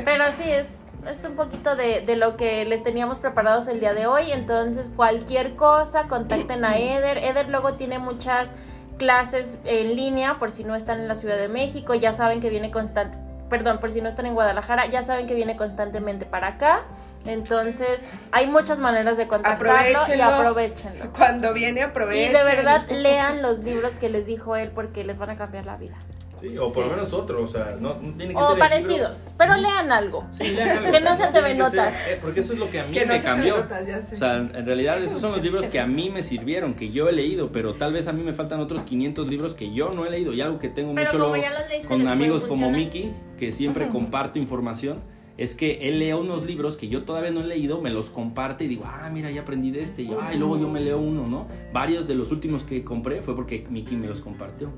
Pero 0.06 0.32
sí, 0.32 0.50
es, 0.50 0.80
es 1.10 1.26
un 1.26 1.36
poquito 1.36 1.76
de, 1.76 2.00
de 2.02 2.16
lo 2.16 2.38
que 2.38 2.64
les 2.64 2.82
teníamos 2.82 3.20
preparados 3.20 3.68
el 3.68 3.82
día 3.82 3.94
de 3.94 4.08
hoy. 4.08 4.32
Entonces, 4.32 4.90
cualquier 4.90 5.56
cosa, 5.56 6.04
contacten 6.04 6.64
a 6.64 6.78
Eder. 6.78 7.18
Eder 7.18 7.50
luego 7.50 7.74
tiene 7.74 8.00
muchas 8.00 8.56
clases 8.98 9.60
en 9.66 9.98
línea, 9.98 10.40
por 10.40 10.52
si 10.52 10.64
no 10.64 10.76
están 10.76 11.02
en 11.02 11.10
la 11.10 11.16
Ciudad 11.16 11.38
de 11.38 11.50
México. 11.50 11.94
Ya 11.94 12.14
saben 12.14 12.40
que 12.40 12.50
viene 12.50 12.72
constante. 12.72 13.27
Perdón, 13.50 13.80
por 13.80 13.92
si 13.92 14.02
no 14.02 14.10
están 14.10 14.26
en 14.26 14.34
Guadalajara, 14.34 14.88
ya 14.88 15.02
saben 15.02 15.26
que 15.28 15.34
viene 15.34 15.56
constantemente 15.56 16.26
para 16.26 16.48
acá. 16.48 16.82
Entonces, 17.26 18.06
hay 18.32 18.48
muchas 18.48 18.80
maneras 18.80 19.18
de 19.18 19.28
contactarlo 19.28 19.68
y 19.90 19.94
Aprovechenlo. 19.94 20.26
aprovechenlo. 20.36 21.14
Cuando 21.14 21.54
viene 21.54 21.80
Y 21.82 21.84
aprovechen. 21.84 22.34
de 22.34 22.44
verdad 22.44 22.90
lean 22.90 23.42
los 23.42 23.60
libros 23.60 23.96
que 23.96 24.10
les 24.10 24.26
dijo 24.26 24.56
él 24.56 24.72
porque 24.72 25.04
les 25.04 25.18
van 25.20 25.30
a 25.32 25.36
cambiar 25.36 25.66
la 25.66 25.78
vida. 25.78 25.96
Sí, 26.40 26.58
o 26.58 26.72
por 26.72 26.86
lo 26.86 26.92
menos 26.92 27.12
otro, 27.14 27.44
o 27.44 27.48
sea, 27.48 27.78
no, 27.80 27.96
no 28.02 28.14
tiene 28.16 28.34
que 28.34 28.40
O 28.40 28.44
ser 28.48 28.54
el 28.54 28.60
parecidos, 28.60 29.34
pero 29.38 29.56
lean 29.56 29.92
algo. 29.92 30.22
libro. 30.22 30.34
Sí, 30.34 30.48
lean 30.52 30.70
algo, 30.78 30.82
Que 30.92 30.98
o 30.98 31.00
sea, 31.00 31.10
no 31.10 31.16
se 31.18 31.24
te 31.24 31.32
tiene 31.32 31.48
ven 31.48 31.58
que 31.58 31.64
ser- 31.66 31.76
notas. 31.80 31.94
eh, 32.08 32.20
porque 32.22 32.40
eso 32.42 32.54
es 32.54 32.60
lo 32.60 32.70
que 32.70 32.80
a 32.80 32.86
mí 32.86 32.94
Que 32.94 33.06
no 33.06 33.14
me 33.14 33.20
se 33.20 33.26
cambió. 33.26 33.58
notas, 33.58 33.88
ya 33.88 34.02
sé. 34.02 34.16
O 34.16 34.18
sea, 34.18 34.36
en 34.36 34.66
realidad 34.66 35.04
esos 35.04 35.20
son 35.22 35.32
los 35.32 35.42
libros 35.44 35.68
que 35.68 35.80
a 35.80 35.88
mí 35.88 36.10
me 36.10 36.24
sirvieron, 36.24 36.76
que 36.76 36.92
yo 36.92 37.10
he 37.10 37.12
leído, 37.12 37.52
pero 37.52 37.76
tal 37.76 37.94
vez 37.94 38.08
a 38.08 38.14
mí 38.14 38.24
me 38.24 38.34
faltan 38.34 38.60
otros 38.60 38.84
500 38.84 39.28
libros 39.28 39.54
que 39.56 39.74
yo 39.74 39.92
no 39.92 40.06
he 40.06 40.10
leído. 40.10 40.34
Y 40.34 40.42
algo 40.42 40.60
que 40.60 40.70
tengo 40.70 40.94
Pero 40.94 41.08
mucho 41.12 41.18
como 41.20 41.36
luego 41.36 41.44
ya 41.44 41.60
los 41.60 41.70
leíste, 41.70 41.88
con 41.88 42.08
amigos 42.08 42.44
como. 42.44 42.72
Miki, 42.72 43.12
que 43.38 43.52
siempre 43.52 43.88
comparto 43.90 44.38
información, 44.40 45.00
es 45.38 45.54
que 45.56 45.88
él 45.88 46.00
lee 46.00 46.14
unos 46.14 46.46
libros 46.46 46.78
que 46.78 46.88
yo 46.88 47.04
todavía 47.04 47.30
no 47.32 47.42
he 47.42 47.46
leído, 47.48 47.80
me 47.80 47.92
los 47.92 48.10
comparte 48.10 48.64
y 48.64 48.68
digo, 48.68 48.84
ah, 48.88 49.10
mira, 49.14 49.30
ya 49.32 49.42
aprendí 49.42 49.70
de 49.72 49.84
este, 49.84 50.02
y 50.02 50.08
yo, 50.08 50.18
ah, 50.20 50.34
y 50.34 50.38
luego 50.38 50.60
yo 50.60 50.68
me 50.68 50.80
leo 50.82 50.98
uno, 50.98 51.28
¿no? 51.28 51.48
Varios 51.72 52.08
de 52.08 52.16
los 52.16 52.32
últimos 52.32 52.64
que 52.64 52.84
compré 52.84 53.22
fue 53.22 53.36
porque 53.36 53.66
Miki 53.70 53.96
me 53.96 54.08
los 54.08 54.20
compartió, 54.22 54.70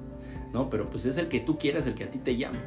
¿no? 0.54 0.70
Pero 0.70 0.90
pues 0.90 1.06
es 1.06 1.18
el 1.18 1.28
que 1.28 1.40
tú 1.40 1.58
quieras, 1.58 1.88
el 1.88 1.94
que 1.94 2.06
a 2.06 2.12
ti 2.12 2.20
te 2.20 2.36
llame, 2.36 2.60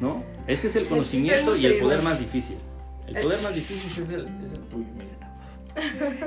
¿no? 0.00 0.22
Ese 0.46 0.68
es 0.68 0.76
el 0.76 0.86
conocimiento 0.86 1.56
y 1.56 1.66
el 1.66 1.78
poder 1.78 2.02
más 2.02 2.18
difícil. 2.18 2.56
El 3.06 3.14
poder 3.16 3.42
más 3.42 3.54
difícil 3.54 4.02
es 4.02 4.10
el, 4.10 4.26
es 4.42 4.52
el 4.52 4.60
tuyo, 4.68 4.86
mira. 4.94 5.12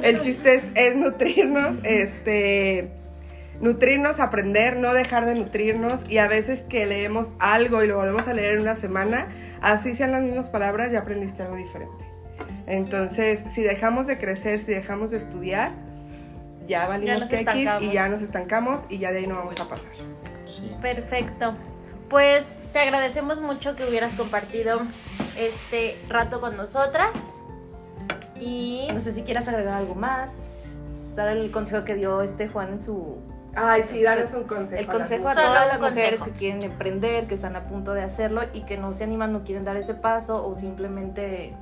El 0.01 0.19
chiste 0.19 0.55
es, 0.55 0.63
es 0.75 0.95
nutrirnos, 0.95 1.77
este, 1.83 2.91
nutrirnos, 3.61 4.19
aprender, 4.19 4.77
no 4.77 4.93
dejar 4.93 5.25
de 5.25 5.35
nutrirnos 5.35 6.09
y 6.09 6.17
a 6.17 6.27
veces 6.27 6.61
que 6.61 6.85
leemos 6.85 7.33
algo 7.39 7.83
y 7.83 7.87
lo 7.87 7.97
volvemos 7.97 8.27
a 8.27 8.33
leer 8.33 8.55
en 8.55 8.61
una 8.61 8.75
semana, 8.75 9.27
así 9.61 9.93
sean 9.93 10.11
las 10.11 10.23
mismas 10.23 10.49
palabras, 10.49 10.91
ya 10.91 10.99
aprendiste 10.99 11.43
algo 11.43 11.55
diferente. 11.55 12.05
Entonces, 12.67 13.43
si 13.53 13.61
dejamos 13.61 14.07
de 14.07 14.17
crecer, 14.17 14.59
si 14.59 14.71
dejamos 14.71 15.11
de 15.11 15.17
estudiar, 15.17 15.71
ya 16.67 16.87
valimos 16.87 17.23
X 17.23 17.39
estancamos. 17.39 17.83
y 17.83 17.91
ya 17.91 18.09
nos 18.09 18.21
estancamos 18.21 18.81
y 18.89 18.97
ya 18.97 19.11
de 19.11 19.19
ahí 19.19 19.27
no 19.27 19.35
vamos 19.35 19.59
a 19.59 19.69
pasar. 19.69 19.91
Sí. 20.57 20.75
Perfecto. 20.81 21.53
Pues 22.09 22.57
te 22.71 22.79
agradecemos 22.79 23.41
mucho 23.41 23.75
que 23.75 23.83
hubieras 23.85 24.13
compartido 24.13 24.81
este 25.37 25.97
rato 26.07 26.39
con 26.39 26.55
nosotras. 26.55 27.15
Y 28.39 28.87
No 28.93 28.99
sé 29.01 29.11
si 29.11 29.23
quieras 29.23 29.47
agregar 29.47 29.73
algo 29.75 29.95
más. 29.95 30.39
Dar 31.15 31.29
el 31.29 31.49
consejo 31.51 31.85
que 31.85 31.95
dio 31.95 32.21
este 32.21 32.47
Juan 32.47 32.73
en 32.73 32.79
su. 32.79 33.17
Ay, 33.55 33.83
sí, 33.83 34.03
danos 34.03 34.33
un 34.33 34.43
consejo. 34.43 34.81
El 34.81 34.89
a 34.89 34.93
las 34.93 34.97
consejo 34.97 35.29
a 35.29 35.33
todas 35.33 35.67
las 35.67 35.79
mujeres 35.79 36.19
consejo. 36.19 36.25
que 36.25 36.31
quieren 36.31 36.63
emprender, 36.63 37.25
que 37.25 37.35
están 37.35 37.55
a 37.55 37.67
punto 37.67 37.93
de 37.93 38.01
hacerlo 38.01 38.41
y 38.53 38.61
que 38.63 38.77
no 38.77 38.91
se 38.91 39.05
animan, 39.05 39.31
no 39.31 39.43
quieren 39.45 39.63
dar 39.63 39.77
ese 39.77 39.93
paso 39.93 40.45
o 40.45 40.53
simplemente 40.55 41.53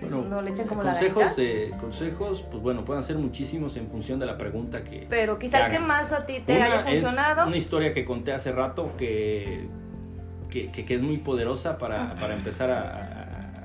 Bueno, 0.00 0.22
no 0.22 0.42
le 0.42 0.50
echan 0.50 0.66
como 0.66 0.82
la 0.82 0.90
consejos, 0.92 1.22
gatita. 1.24 1.42
de, 1.42 1.70
consejos, 1.80 2.44
pues 2.50 2.62
bueno, 2.62 2.84
pueden 2.84 3.02
ser 3.02 3.16
muchísimos 3.16 3.76
en 3.76 3.88
función 3.88 4.18
de 4.18 4.26
la 4.26 4.36
pregunta 4.36 4.84
que... 4.84 5.06
Pero 5.08 5.38
quizá 5.38 5.66
el 5.66 5.72
que 5.72 5.78
más 5.78 6.12
a 6.12 6.26
ti 6.26 6.40
te 6.44 6.56
Una 6.56 6.64
haya 6.66 6.90
es 6.90 7.00
funcionado. 7.02 7.46
una 7.46 7.56
historia 7.56 7.94
que 7.94 8.04
conté 8.04 8.32
hace 8.32 8.52
rato 8.52 8.92
que, 8.98 9.66
que, 10.50 10.70
que- 10.70 10.84
que 10.84 10.94
es 10.94 11.02
muy 11.02 11.18
poderosa 11.18 11.78
para, 11.78 12.14
para 12.16 12.34
empezar 12.34 12.70
a, 12.70 12.80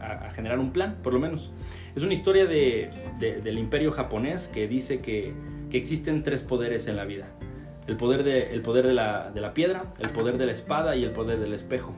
a- 0.01 0.25
a 0.27 0.31
generar 0.31 0.59
un 0.59 0.71
plan, 0.71 0.97
por 1.03 1.13
lo 1.13 1.19
menos. 1.19 1.51
Es 1.95 2.03
una 2.03 2.13
historia 2.13 2.45
de, 2.45 2.89
de- 3.19 3.41
del 3.41 3.57
imperio 3.59 3.91
japonés 3.91 4.47
que 4.47 4.67
dice 4.67 5.01
que, 5.01 5.33
que 5.69 5.77
existen 5.77 6.23
tres 6.23 6.41
poderes 6.41 6.87
en 6.87 6.95
la 6.95 7.03
vida. 7.05 7.27
El 7.87 7.97
poder, 7.97 8.23
de, 8.23 8.53
el 8.53 8.61
poder 8.61 8.85
de, 8.87 8.93
la, 8.93 9.31
de 9.31 9.41
la 9.41 9.53
piedra, 9.53 9.85
el 9.99 10.09
poder 10.11 10.37
de 10.37 10.45
la 10.45 10.51
espada 10.51 10.95
y 10.95 11.03
el 11.03 11.11
poder 11.11 11.39
del 11.39 11.53
espejo. 11.53 11.93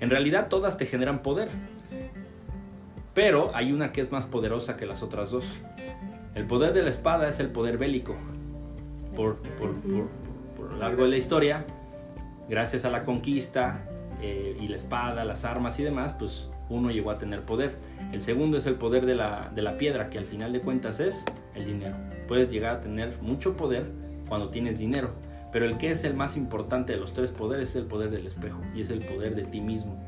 En 0.00 0.10
realidad 0.10 0.48
todas 0.48 0.76
te 0.78 0.84
generan 0.86 1.22
poder, 1.22 1.48
pero 3.14 3.50
hay 3.54 3.72
una 3.72 3.92
que 3.92 4.00
es 4.00 4.10
más 4.12 4.26
poderosa 4.26 4.76
que 4.76 4.86
las 4.86 5.02
otras 5.02 5.30
dos. 5.30 5.44
El 6.34 6.46
poder 6.46 6.72
de 6.72 6.82
la 6.82 6.90
espada 6.90 7.28
es 7.28 7.40
el 7.40 7.48
poder 7.48 7.78
bélico. 7.78 8.16
Por, 9.14 9.40
por, 9.42 9.74
por- 9.80 10.08
por 10.56 10.70
lo 10.72 10.76
largo 10.78 11.04
de 11.04 11.10
la 11.10 11.16
historia, 11.16 11.66
gracias 12.48 12.84
a 12.84 12.90
la 12.90 13.02
conquista 13.02 13.84
eh, 14.22 14.56
y 14.60 14.68
la 14.68 14.76
espada, 14.76 15.24
las 15.24 15.44
armas 15.44 15.78
y 15.80 15.82
demás, 15.82 16.14
pues 16.18 16.48
uno 16.70 16.90
llegó 16.90 17.10
a 17.10 17.18
tener 17.18 17.42
poder. 17.42 17.76
El 18.12 18.22
segundo 18.22 18.56
es 18.56 18.64
el 18.66 18.76
poder 18.76 19.04
de 19.04 19.14
la, 19.14 19.50
de 19.54 19.60
la 19.60 19.76
piedra, 19.76 20.08
que 20.08 20.16
al 20.18 20.24
final 20.24 20.52
de 20.52 20.60
cuentas 20.60 21.00
es 21.00 21.24
el 21.54 21.66
dinero. 21.66 21.96
Puedes 22.28 22.50
llegar 22.50 22.76
a 22.76 22.80
tener 22.80 23.18
mucho 23.20 23.56
poder 23.56 23.90
cuando 24.28 24.48
tienes 24.48 24.78
dinero, 24.78 25.10
pero 25.52 25.66
el 25.66 25.76
que 25.76 25.90
es 25.90 26.04
el 26.04 26.14
más 26.14 26.36
importante 26.38 26.92
de 26.94 26.98
los 26.98 27.12
tres 27.12 27.32
poderes 27.32 27.70
es 27.70 27.76
el 27.76 27.84
poder 27.84 28.10
del 28.10 28.26
espejo 28.26 28.60
y 28.74 28.80
es 28.80 28.88
el 28.88 29.00
poder 29.00 29.34
de 29.34 29.42
ti 29.42 29.60
mismo. 29.60 30.02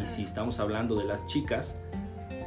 Y 0.00 0.06
si 0.06 0.22
estamos 0.22 0.58
hablando 0.60 0.96
de 0.96 1.04
las 1.04 1.26
chicas, 1.26 1.78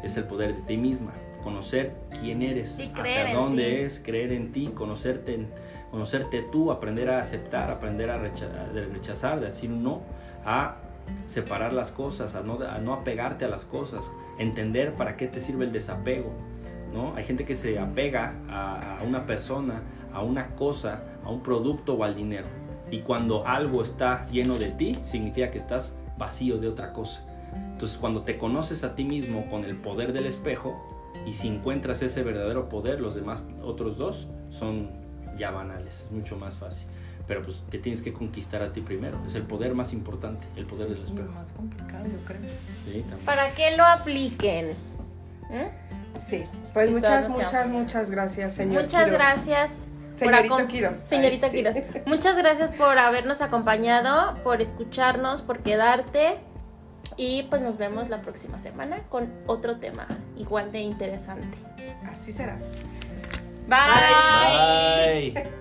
es 0.04 0.18
el 0.18 0.24
poder 0.26 0.56
de 0.56 0.62
ti 0.64 0.78
misma, 0.78 1.14
conocer 1.44 1.96
quién 2.20 2.42
eres, 2.42 2.78
hacia 3.02 3.34
dónde 3.34 3.84
es, 3.86 4.00
creer 4.00 4.32
en 4.34 4.52
ti, 4.52 4.68
conocerte, 4.74 5.48
conocerte 5.92 6.42
tú, 6.42 6.72
aprender 6.72 7.10
a 7.10 7.20
aceptar, 7.20 7.72
aprender 7.72 8.10
a 8.10 8.18
recha- 8.18 8.48
de 8.74 8.86
rechazar, 8.86 9.40
de 9.40 9.48
decir 9.48 9.70
no, 9.70 10.02
a 10.46 10.76
separar 11.26 11.74
las 11.74 11.92
cosas, 11.92 12.36
a 12.36 12.42
no, 12.42 12.60
a 12.62 12.78
no 12.80 12.94
apegarte 12.94 13.46
a 13.46 13.48
las 13.48 13.66
cosas, 13.66 14.12
entender 14.38 14.94
para 14.94 15.16
qué 15.18 15.28
te 15.28 15.40
sirve 15.40 15.66
el 15.66 15.72
desapego. 15.72 16.34
¿no? 16.94 17.14
Hay 17.16 17.24
gente 17.24 17.46
que 17.46 17.56
se 17.56 17.78
apega 17.80 18.34
a, 18.50 18.98
a 19.00 19.04
una 19.04 19.26
persona, 19.26 19.82
a 20.14 20.24
una 20.24 20.56
cosa, 20.56 21.04
a 21.24 21.30
un 21.30 21.42
producto 21.42 21.94
o 21.94 22.04
al 22.04 22.16
dinero. 22.16 22.48
Y 22.92 23.00
cuando 23.00 23.46
algo 23.48 23.84
está 23.84 24.28
lleno 24.32 24.58
de 24.58 24.72
ti, 24.72 24.98
significa 25.04 25.52
que 25.52 25.60
estás 25.60 25.96
vacío 26.18 26.58
de 26.58 26.68
otra 26.68 26.92
cosa. 26.92 27.24
Entonces 27.80 27.98
cuando 27.98 28.24
te 28.24 28.38
conoces 28.38 28.84
a 28.84 28.92
ti 28.92 29.06
mismo 29.06 29.50
con 29.50 29.64
el 29.64 29.78
poder 29.78 30.12
del 30.12 30.26
espejo 30.26 30.78
y 31.26 31.32
si 31.32 31.48
encuentras 31.48 32.02
ese 32.02 32.24
verdadero 32.24 32.68
poder, 32.68 33.00
los 33.00 33.16
demás 33.16 33.42
otros 33.64 33.98
dos 33.98 34.28
son 34.50 34.92
ya 35.38 35.52
banales, 35.52 36.02
es 36.02 36.12
mucho 36.12 36.36
más 36.36 36.56
fácil. 36.56 36.90
Pero 37.26 37.42
pues 37.42 37.64
te 37.70 37.78
tienes 37.80 38.02
que 38.02 38.12
conquistar 38.12 38.62
a 38.64 38.74
ti 38.74 38.82
primero, 38.82 39.18
es 39.26 39.34
el 39.36 39.44
poder 39.44 39.76
más 39.76 39.94
importante, 39.94 40.46
el 40.58 40.66
poder 40.66 40.90
del 40.90 40.98
Lo 40.98 41.04
espejo. 41.06 41.32
más 41.32 41.54
complicado, 41.54 42.06
yo 42.06 42.18
creo. 42.26 42.42
Sí. 42.92 43.06
Para 43.26 43.50
que 43.52 43.78
lo 43.78 43.86
apliquen. 43.86 44.72
¿Eh? 45.50 45.72
Sí, 46.28 46.44
pues 46.74 46.92
muchas, 46.92 47.30
muchas, 47.30 47.70
muchas 47.70 48.12
gracias, 48.12 48.56
señor. 48.56 48.82
Muchas 48.84 49.06
Quiroz. 49.06 49.18
gracias. 49.18 49.88
acom- 50.20 50.68
Quiroz. 50.68 50.98
Señorita 51.06 51.48
Ay, 51.48 51.64
sí. 51.74 51.82
Muchas 52.06 52.36
gracias 52.36 52.72
por 52.72 52.98
habernos 52.98 53.40
acompañado, 53.40 54.36
por 54.44 54.62
escucharnos, 54.62 55.42
por 55.42 55.60
quedarte. 55.60 56.40
Y 57.20 57.44
pues 57.44 57.62
nos 57.62 57.78
vemos 57.78 58.08
la 58.08 58.22
próxima 58.22 58.58
semana 58.58 59.02
con 59.10 59.30
otro 59.46 59.76
tema 59.76 60.08
igual 60.38 60.72
de 60.72 60.80
interesante. 60.80 61.50
Así 62.10 62.32
será. 62.32 62.58
Bye. 63.68 65.60